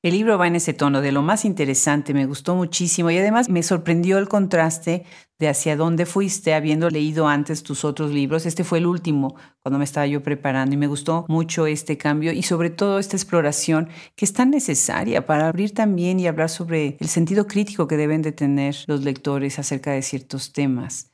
[0.00, 3.48] El libro va en ese tono de lo más interesante, me gustó muchísimo y además
[3.48, 5.04] me sorprendió el contraste
[5.40, 8.46] de hacia dónde fuiste habiendo leído antes tus otros libros.
[8.46, 12.30] Este fue el último cuando me estaba yo preparando y me gustó mucho este cambio
[12.30, 16.96] y sobre todo esta exploración que es tan necesaria para abrir también y hablar sobre
[17.00, 21.10] el sentido crítico que deben de tener los lectores acerca de ciertos temas.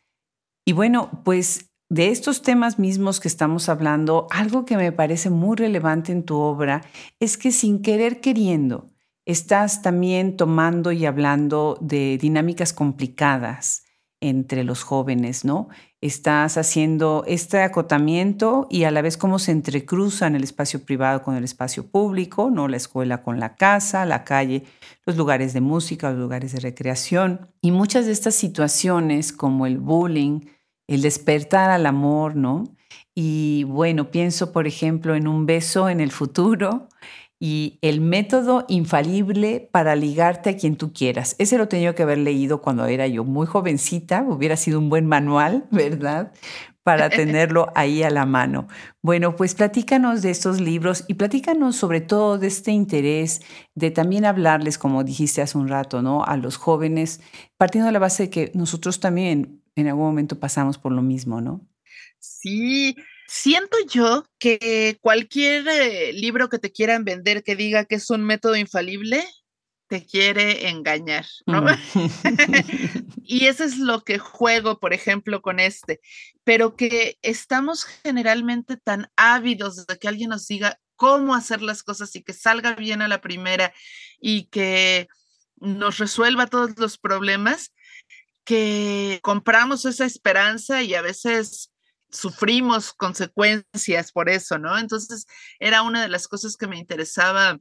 [0.67, 5.57] Y bueno, pues de estos temas mismos que estamos hablando, algo que me parece muy
[5.57, 6.83] relevante en tu obra
[7.21, 8.91] es que sin querer queriendo,
[9.27, 13.85] estás también tomando y hablando de dinámicas complicadas
[14.21, 15.69] entre los jóvenes, ¿no?
[16.01, 21.35] Estás haciendo este acotamiento y a la vez cómo se entrecruzan el espacio privado con
[21.37, 22.69] el espacio público, ¿no?
[22.69, 24.65] La escuela con la casa, la calle,
[25.05, 27.49] los lugares de música, los lugares de recreación.
[27.61, 30.41] Y muchas de estas situaciones, como el bullying,
[30.87, 32.65] el despertar al amor, ¿no?
[33.15, 36.89] Y bueno, pienso, por ejemplo, en un beso en el futuro
[37.41, 41.37] y el método infalible para ligarte a quien tú quieras.
[41.39, 45.07] Ese lo tenía que haber leído cuando era yo muy jovencita, hubiera sido un buen
[45.07, 46.33] manual, ¿verdad?
[46.83, 48.67] Para tenerlo ahí a la mano.
[49.03, 53.43] Bueno, pues platícanos de estos libros y platícanos sobre todo de este interés
[53.75, 56.25] de también hablarles, como dijiste hace un rato, ¿no?
[56.25, 57.21] A los jóvenes,
[57.59, 61.41] partiendo de la base de que nosotros también en algún momento pasamos por lo mismo,
[61.41, 61.67] ¿no?
[62.19, 62.97] Sí,
[63.27, 68.23] siento yo que cualquier eh, libro que te quieran vender que diga que es un
[68.25, 69.25] método infalible,
[69.89, 71.63] te quiere engañar, ¿no?
[71.63, 71.67] Mm.
[73.23, 76.01] y eso es lo que juego, por ejemplo, con este,
[76.43, 82.15] pero que estamos generalmente tan ávidos de que alguien nos diga cómo hacer las cosas
[82.17, 83.73] y que salga bien a la primera
[84.21, 85.09] y que
[85.57, 87.73] nos resuelva todos los problemas,
[88.45, 91.73] que compramos esa esperanza y a veces
[92.11, 94.79] sufrimos consecuencias por eso, ¿no?
[94.79, 95.27] Entonces,
[95.59, 97.59] era una de las cosas que me interesaba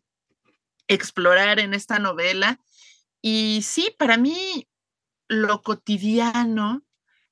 [0.88, 2.60] explorar en esta novela.
[3.22, 4.68] Y sí, para mí
[5.28, 6.84] lo cotidiano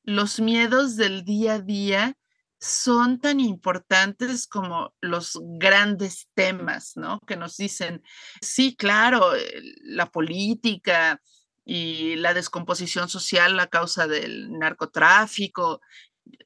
[0.03, 2.17] los miedos del día a día
[2.59, 7.19] son tan importantes como los grandes temas, ¿no?
[7.25, 8.03] Que nos dicen,
[8.41, 11.19] sí, claro, eh, la política
[11.65, 15.81] y la descomposición social a causa del narcotráfico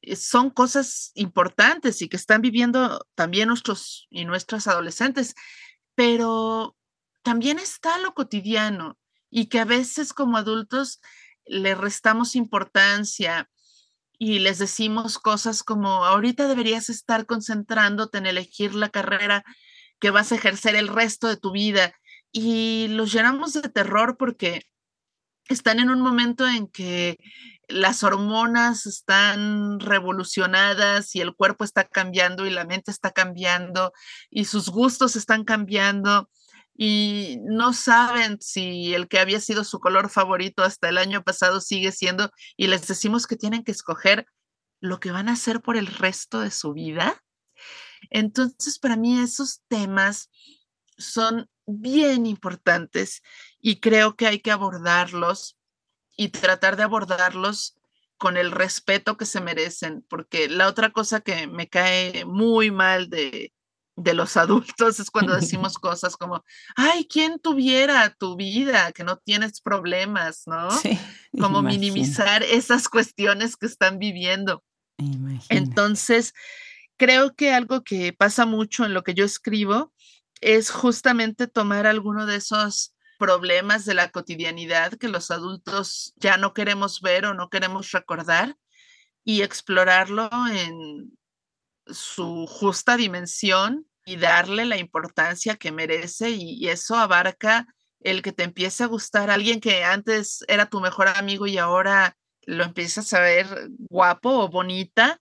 [0.02, 5.34] eh, son cosas importantes y que están viviendo también nuestros y nuestras adolescentes,
[5.94, 6.76] pero
[7.22, 8.98] también está lo cotidiano
[9.30, 11.00] y que a veces como adultos
[11.44, 13.48] le restamos importancia
[14.18, 19.44] y les decimos cosas como, ahorita deberías estar concentrándote en elegir la carrera
[19.98, 21.94] que vas a ejercer el resto de tu vida.
[22.32, 24.62] Y los llenamos de terror porque
[25.48, 27.18] están en un momento en que
[27.68, 33.92] las hormonas están revolucionadas y el cuerpo está cambiando y la mente está cambiando
[34.30, 36.28] y sus gustos están cambiando
[36.78, 41.60] y no saben si el que había sido su color favorito hasta el año pasado
[41.60, 44.26] sigue siendo y les decimos que tienen que escoger
[44.80, 47.22] lo que van a hacer por el resto de su vida.
[48.10, 50.30] Entonces, para mí esos temas
[50.98, 53.22] son bien importantes
[53.60, 55.56] y creo que hay que abordarlos
[56.16, 57.76] y tratar de abordarlos
[58.16, 63.10] con el respeto que se merecen, porque la otra cosa que me cae muy mal
[63.10, 63.52] de,
[63.96, 66.44] de los adultos es cuando decimos cosas como,
[66.76, 68.92] ay, ¿quién tuviera tu vida?
[68.92, 70.70] Que no tienes problemas, ¿no?
[70.70, 70.98] Sí,
[71.38, 74.62] como minimizar esas cuestiones que están viviendo.
[75.50, 76.32] Entonces,
[76.96, 79.92] creo que algo que pasa mucho en lo que yo escribo
[80.40, 86.52] es justamente tomar alguno de esos problemas de la cotidianidad que los adultos ya no
[86.52, 88.56] queremos ver o no queremos recordar
[89.24, 91.16] y explorarlo en
[91.86, 97.66] su justa dimensión y darle la importancia que merece y, eso abarca
[98.00, 102.16] el que te empiece a gustar alguien que antes era tu mejor amigo y ahora
[102.42, 103.46] lo empiezas a ver
[103.90, 105.20] guapo o bonita,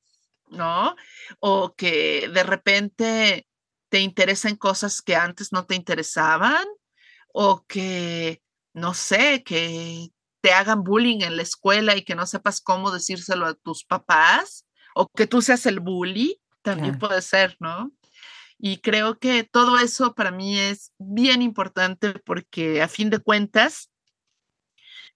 [0.49, 0.95] ¿no?
[1.39, 3.47] O que de repente
[3.89, 6.65] te interesen cosas que antes no te interesaban
[7.33, 8.41] o que,
[8.73, 10.11] no sé, que
[10.41, 14.65] te hagan bullying en la escuela y que no sepas cómo decírselo a tus papás
[14.93, 17.91] o que tú seas el bully también puede ser, ¿no?
[18.57, 23.91] Y creo que todo eso para mí es bien importante porque a fin de cuentas,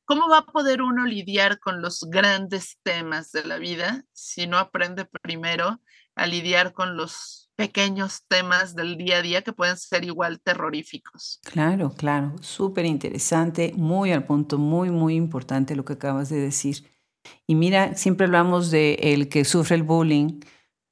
[0.05, 4.57] ¿cómo va a poder uno lidiar con los grandes temas de la vida si no
[4.57, 5.81] aprende primero
[6.15, 11.41] a lidiar con los pequeños temas del día a día que pueden ser igual terroríficos?
[11.43, 16.89] Claro, claro, súper interesante, muy al punto, muy, muy importante lo que acabas de decir.
[17.47, 20.39] Y mira, siempre hablamos de el que sufre el bullying,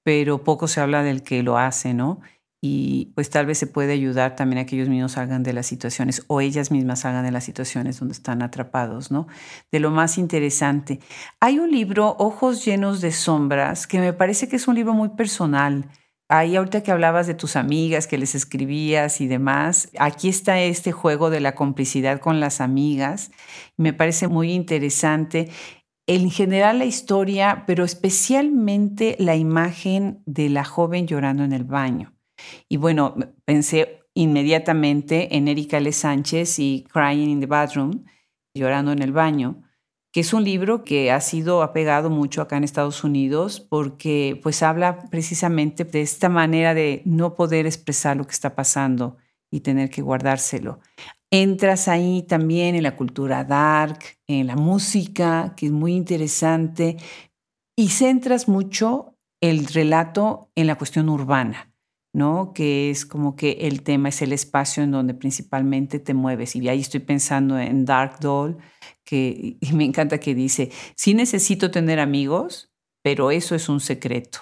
[0.04, 2.20] pero poco se habla del que lo hace, ¿no?
[2.62, 5.68] Y pues tal vez se puede ayudar también a que ellos mismos salgan de las
[5.68, 9.28] situaciones o ellas mismas salgan de las situaciones donde están atrapados, ¿no?
[9.72, 11.00] De lo más interesante.
[11.40, 15.10] Hay un libro, Ojos llenos de sombras, que me parece que es un libro muy
[15.10, 15.90] personal.
[16.30, 20.92] Ahí ahorita que hablabas de tus amigas, que les escribías y demás, aquí está este
[20.92, 23.32] juego de la complicidad con las amigas.
[23.78, 25.50] Me parece muy interesante
[26.06, 32.14] en general la historia, pero especialmente la imagen de la joven llorando en el baño.
[32.68, 33.16] Y bueno,
[33.46, 35.92] pensé inmediatamente en Erika L.
[35.92, 38.06] Sánchez y Crying in the Bathroom,
[38.54, 39.64] llorando en el baño,
[40.18, 44.64] que es un libro que ha sido apegado mucho acá en Estados Unidos porque pues
[44.64, 49.18] habla precisamente de esta manera de no poder expresar lo que está pasando
[49.52, 50.80] y tener que guardárselo.
[51.30, 56.98] Entras ahí también en la cultura dark, en la música, que es muy interesante,
[57.76, 61.72] y centras mucho el relato en la cuestión urbana,
[62.12, 62.54] ¿no?
[62.56, 66.56] Que es como que el tema es el espacio en donde principalmente te mueves.
[66.56, 68.58] Y ahí estoy pensando en Dark Doll,
[69.08, 72.70] que me encanta que dice, sí necesito tener amigos,
[73.02, 74.40] pero eso es un secreto.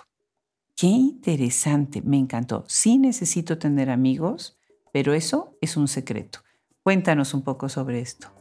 [0.76, 2.66] Qué interesante, me encantó.
[2.68, 4.57] Sí necesito tener amigos,
[4.91, 6.39] pero eso es un secreto.
[6.84, 8.32] Cuéntanos un poco sobre esto.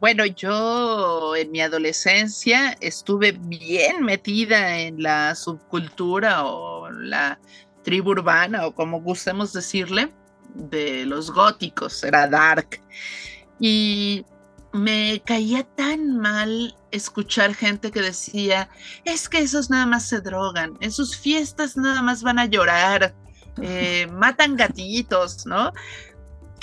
[0.00, 7.38] Bueno, yo en mi adolescencia estuve bien metida en la subcultura o la
[7.82, 10.10] tribu urbana o como gustemos decirle,
[10.54, 12.80] de los góticos, era dark.
[13.60, 14.24] Y
[14.74, 18.68] me caía tan mal escuchar gente que decía,
[19.06, 23.14] es que esos nada más se drogan, en sus fiestas nada más van a llorar,
[23.62, 25.72] eh, matan gatitos, ¿no?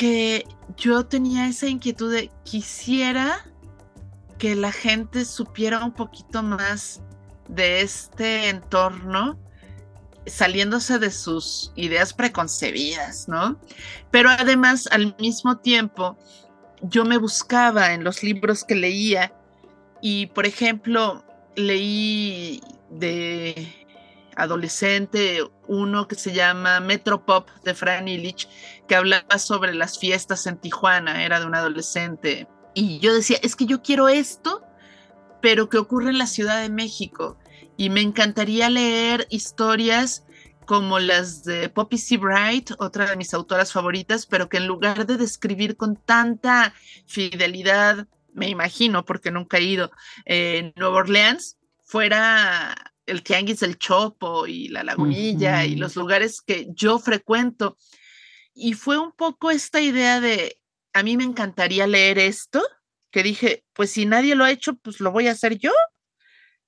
[0.01, 0.47] que
[0.77, 3.45] yo tenía esa inquietud de quisiera
[4.39, 7.01] que la gente supiera un poquito más
[7.47, 9.37] de este entorno,
[10.25, 13.59] saliéndose de sus ideas preconcebidas, ¿no?
[14.09, 16.17] Pero además, al mismo tiempo,
[16.81, 19.33] yo me buscaba en los libros que leía
[20.01, 21.23] y, por ejemplo,
[21.55, 23.81] leí de
[24.35, 28.47] adolescente uno que se llama Metropop de Fran Illich,
[28.87, 32.47] que hablaba sobre las fiestas en Tijuana, era de un adolescente.
[32.73, 34.63] Y yo decía, es que yo quiero esto,
[35.41, 37.37] pero que ocurre en la Ciudad de México.
[37.77, 40.23] Y me encantaría leer historias
[40.65, 42.17] como las de Poppy C.
[42.17, 46.73] Bright, otra de mis autoras favoritas, pero que en lugar de describir con tanta
[47.07, 49.91] fidelidad, me imagino, porque nunca he ido,
[50.25, 56.67] en Nueva Orleans, fuera el Tianguis del Chopo y la Lagunilla y los lugares que
[56.69, 57.77] yo frecuento.
[58.53, 60.59] Y fue un poco esta idea de,
[60.93, 62.61] a mí me encantaría leer esto,
[63.11, 65.71] que dije, pues si nadie lo ha hecho, pues lo voy a hacer yo.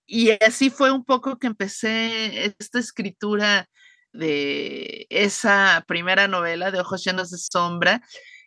[0.05, 3.69] Y así fue un poco que empecé esta escritura
[4.13, 8.01] de esa primera novela de Ojos llenos de sombra,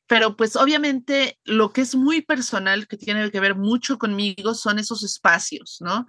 [0.07, 4.79] pero pues obviamente lo que es muy personal, que tiene que ver mucho conmigo, son
[4.79, 6.07] esos espacios, ¿no?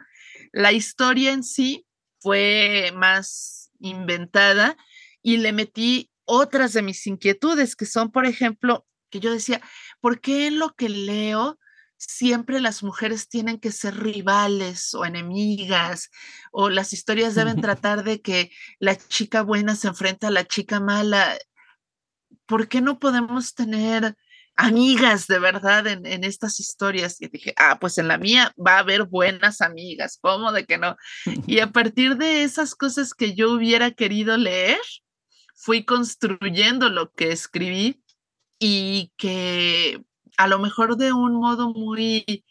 [0.51, 1.85] La historia en sí
[2.19, 4.77] fue más inventada
[5.21, 9.61] y le metí otras de mis inquietudes, que son, por ejemplo, que yo decía,
[9.99, 11.57] ¿por qué lo que leo
[11.97, 16.09] siempre las mujeres tienen que ser rivales o enemigas,
[16.51, 20.79] o las historias deben tratar de que la chica buena se enfrenta a la chica
[20.79, 21.37] mala.
[22.45, 24.15] ¿Por qué no podemos tener
[24.55, 27.21] amigas de verdad en, en, estas historias?
[27.21, 30.77] Y dije, ah, pues en la mía va a haber buenas amigas, ¿cómo de que
[30.77, 30.95] no?
[31.47, 34.79] Y a partir de esas cosas que yo hubiera querido leer,
[35.55, 38.01] fui construyendo lo que escribí
[38.59, 40.03] y que
[40.37, 42.45] a lo mejor de un modo muy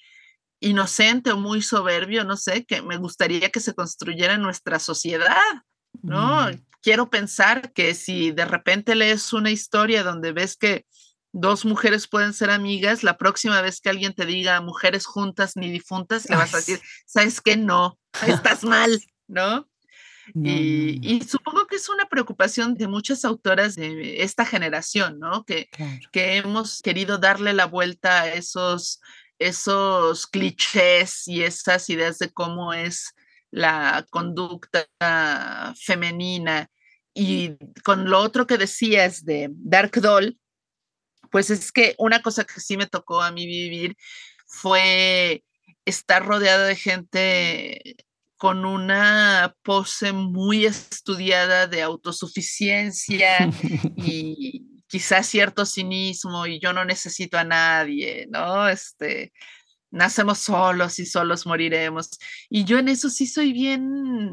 [0.60, 5.62] inocente o muy soberbio, no sé, que me gustaría que se construyera en nuestra sociedad,
[6.02, 6.50] ¿no?
[6.50, 6.64] Mm.
[6.82, 10.86] Quiero pensar que si de repente lees una historia donde ves que
[11.32, 15.70] dos mujeres pueden ser amigas, la próxima vez que alguien te diga mujeres juntas ni
[15.70, 19.68] difuntas, le vas a decir, sabes que no, estás mal, ¿no?
[20.34, 25.44] Y, supongo que es una preocupación de muchas autoras de esta generación, ¿no?
[25.44, 25.68] Que,
[26.12, 29.00] que hemos querido darle la vuelta a esos,
[29.38, 33.14] esos clichés y esas ideas de cómo es
[33.50, 34.88] la conducta
[35.80, 36.68] femenina.
[37.14, 40.38] Y con lo otro que decías de Dark Doll,
[41.30, 43.96] pues es que una cosa que sí me tocó a mí vivir
[44.46, 45.42] fue
[45.84, 47.96] estar rodeada de gente
[48.36, 53.50] con una pose muy estudiada de autosuficiencia
[53.96, 58.68] y quizás cierto cinismo y yo no necesito a nadie, ¿no?
[58.68, 59.32] Este,
[59.90, 62.10] nacemos solos y solos moriremos.
[62.48, 64.32] Y yo en eso sí soy bien,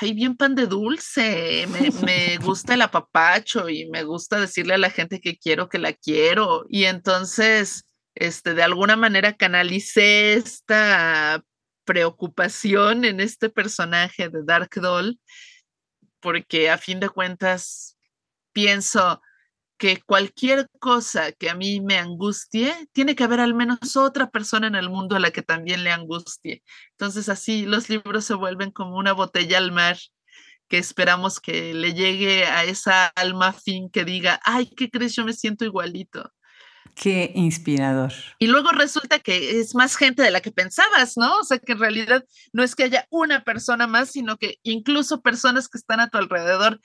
[0.00, 4.78] ay, bien pan de dulce, me, me gusta el apapacho y me gusta decirle a
[4.78, 6.64] la gente que quiero que la quiero.
[6.68, 7.84] Y entonces,
[8.14, 11.44] este, de alguna manera canalicé esta
[11.84, 15.18] preocupación en este personaje de Dark Doll,
[16.20, 17.96] porque a fin de cuentas
[18.52, 19.20] pienso
[19.82, 24.68] que cualquier cosa que a mí me angustie, tiene que haber al menos otra persona
[24.68, 26.62] en el mundo a la que también le angustie.
[26.92, 29.98] Entonces así los libros se vuelven como una botella al mar
[30.68, 35.16] que esperamos que le llegue a esa alma fin que diga, ay, ¿qué crees?
[35.16, 36.32] Yo me siento igualito.
[36.94, 38.12] Qué inspirador.
[38.38, 41.38] Y luego resulta que es más gente de la que pensabas, ¿no?
[41.38, 45.22] O sea, que en realidad no es que haya una persona más, sino que incluso
[45.22, 46.80] personas que están a tu alrededor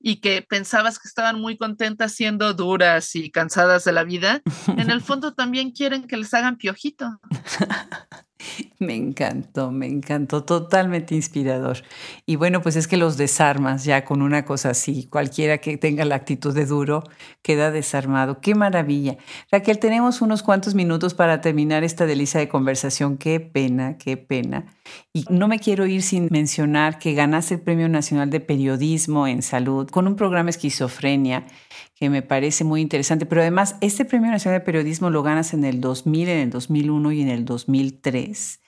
[0.00, 4.90] y que pensabas que estaban muy contentas siendo duras y cansadas de la vida, en
[4.90, 7.20] el fondo también quieren que les hagan piojito.
[8.82, 11.82] Me encantó, me encantó, totalmente inspirador.
[12.24, 15.06] Y bueno, pues es que los desarmas ya con una cosa así.
[15.10, 17.04] Cualquiera que tenga la actitud de duro
[17.42, 18.40] queda desarmado.
[18.40, 19.18] Qué maravilla.
[19.52, 23.18] Raquel, tenemos unos cuantos minutos para terminar esta delicia de conversación.
[23.18, 24.64] Qué pena, qué pena.
[25.12, 29.42] Y no me quiero ir sin mencionar que ganaste el Premio Nacional de Periodismo en
[29.42, 31.46] Salud con un programa Esquizofrenia
[31.94, 33.26] que me parece muy interesante.
[33.26, 37.12] Pero además, este Premio Nacional de Periodismo lo ganas en el 2000, en el 2001
[37.12, 38.60] y en el 2003.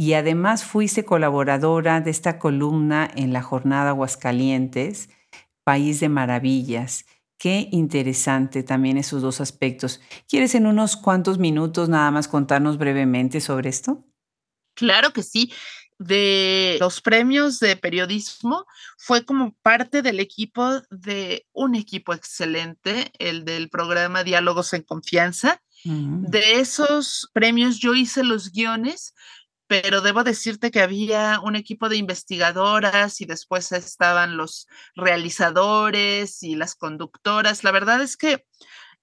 [0.00, 5.10] Y además fuiste colaboradora de esta columna en la Jornada Aguascalientes,
[5.64, 7.04] País de Maravillas.
[7.36, 10.00] Qué interesante también esos dos aspectos.
[10.28, 14.04] ¿Quieres en unos cuantos minutos nada más contarnos brevemente sobre esto?
[14.74, 15.52] Claro que sí
[15.98, 23.44] de los premios de periodismo fue como parte del equipo de un equipo excelente, el
[23.44, 25.60] del programa Diálogos en Confianza.
[25.84, 26.26] Mm.
[26.26, 29.14] De esos premios yo hice los guiones,
[29.68, 34.66] pero debo decirte que había un equipo de investigadoras y después estaban los
[34.96, 37.64] realizadores y las conductoras.
[37.64, 38.44] La verdad es que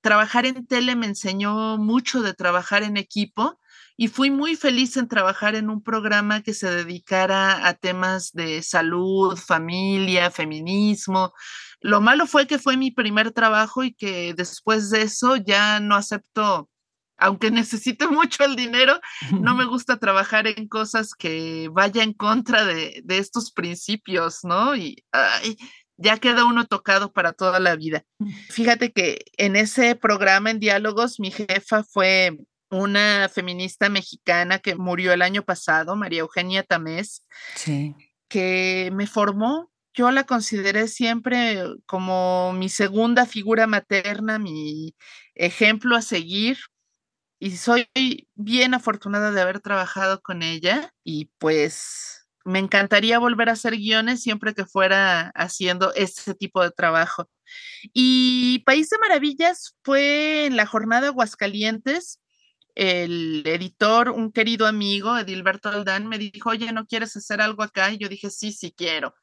[0.02, 3.60] trabajar en tele me enseñó mucho de trabajar en equipo
[3.98, 8.62] y fui muy feliz en trabajar en un programa que se dedicara a temas de
[8.62, 11.34] salud, familia, feminismo.
[11.80, 15.96] Lo malo fue que fue mi primer trabajo y que después de eso ya no
[15.96, 16.70] acepto,
[17.18, 19.00] aunque necesite mucho el dinero,
[19.32, 24.76] no me gusta trabajar en cosas que vaya en contra de, estos principios, ¿no?
[24.76, 25.04] Y
[25.98, 28.04] ya queda uno tocado para toda la vida.
[28.50, 32.38] Fíjate que en ese programa en diálogos, mi jefa fue
[32.70, 37.26] una feminista mexicana que murió el año pasado, María Eugenia Tamés,
[38.28, 39.72] que me formó.
[39.94, 44.94] Yo la consideré siempre como mi segunda figura materna, mi
[45.36, 46.58] ejemplo a seguir.
[47.40, 47.88] Y soy
[48.36, 54.22] bien afortunada de haber trabajado con ella y pues me encantaría volver a hacer guiones
[54.22, 57.30] siempre que fuera haciendo ese tipo de trabajo.
[57.94, 62.20] Y País de Maravillas fue en la jornada Aguascalientes
[62.76, 67.92] el editor, un querido amigo, Edilberto Aldán, me dijo, oye, ¿no quieres hacer algo acá?
[67.92, 69.16] Y yo dije, sí, sí quiero.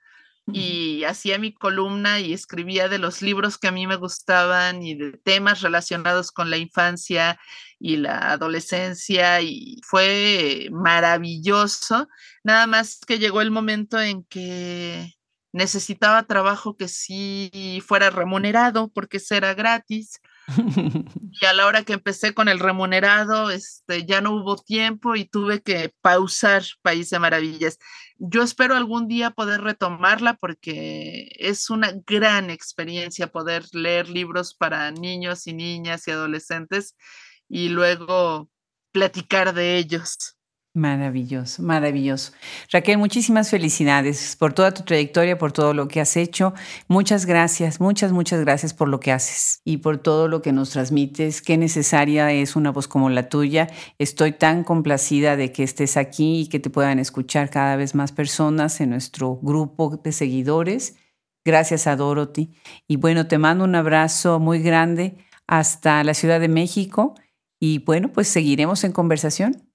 [0.53, 4.94] Y hacía mi columna y escribía de los libros que a mí me gustaban y
[4.94, 7.38] de temas relacionados con la infancia
[7.78, 12.09] y la adolescencia y fue maravilloso.
[12.44, 15.14] Nada más que llegó el momento en que
[15.53, 20.20] necesitaba trabajo que sí fuera remunerado porque será gratis
[21.40, 25.24] y a la hora que empecé con el remunerado, este, ya no hubo tiempo y
[25.24, 27.78] tuve que pausar País de Maravillas.
[28.18, 34.90] Yo espero algún día poder retomarla porque es una gran experiencia poder leer libros para
[34.90, 36.96] niños y niñas y adolescentes
[37.48, 38.48] y luego
[38.92, 40.36] platicar de ellos.
[40.75, 42.33] Maravilloso, maravilloso.
[42.70, 46.55] Raquel, muchísimas felicidades por toda tu trayectoria, por todo lo que has hecho.
[46.89, 50.70] Muchas gracias, muchas, muchas gracias por lo que haces y por todo lo que nos
[50.70, 51.43] transmites.
[51.43, 53.68] Qué necesaria es una voz como la tuya.
[53.99, 58.11] Estoy tan complacida de que estés aquí y que te puedan escuchar cada vez más
[58.11, 60.97] personas en nuestro grupo de seguidores.
[61.45, 62.51] Gracias a Dorothy.
[62.89, 67.14] Y bueno, te mando un abrazo muy grande hasta la Ciudad de México
[67.61, 69.72] y bueno, pues seguiremos en conversación.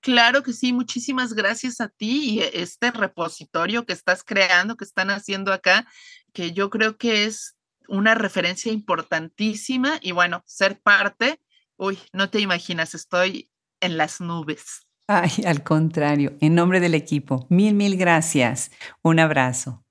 [0.00, 5.10] Claro que sí, muchísimas gracias a ti y este repositorio que estás creando, que están
[5.10, 5.86] haciendo acá,
[6.32, 7.56] que yo creo que es
[7.88, 11.40] una referencia importantísima y bueno, ser parte,
[11.76, 14.86] uy, no te imaginas, estoy en las nubes.
[15.06, 18.70] Ay, al contrario, en nombre del equipo, mil, mil gracias.
[19.02, 19.84] Un abrazo.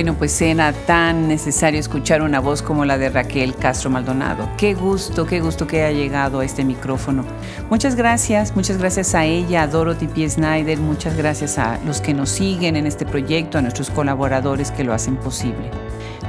[0.00, 4.48] Bueno, pues era tan necesario escuchar una voz como la de Raquel Castro Maldonado.
[4.56, 7.22] Qué gusto, qué gusto que haya llegado a este micrófono.
[7.68, 10.26] Muchas gracias, muchas gracias a ella, a Dorothy P.
[10.26, 14.84] Snyder, muchas gracias a los que nos siguen en este proyecto, a nuestros colaboradores que
[14.84, 15.70] lo hacen posible.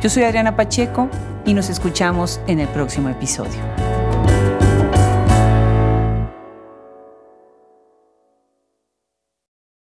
[0.02, 1.08] Yo soy Adriana Pacheco
[1.46, 4.01] y nos escuchamos en el próximo episodio.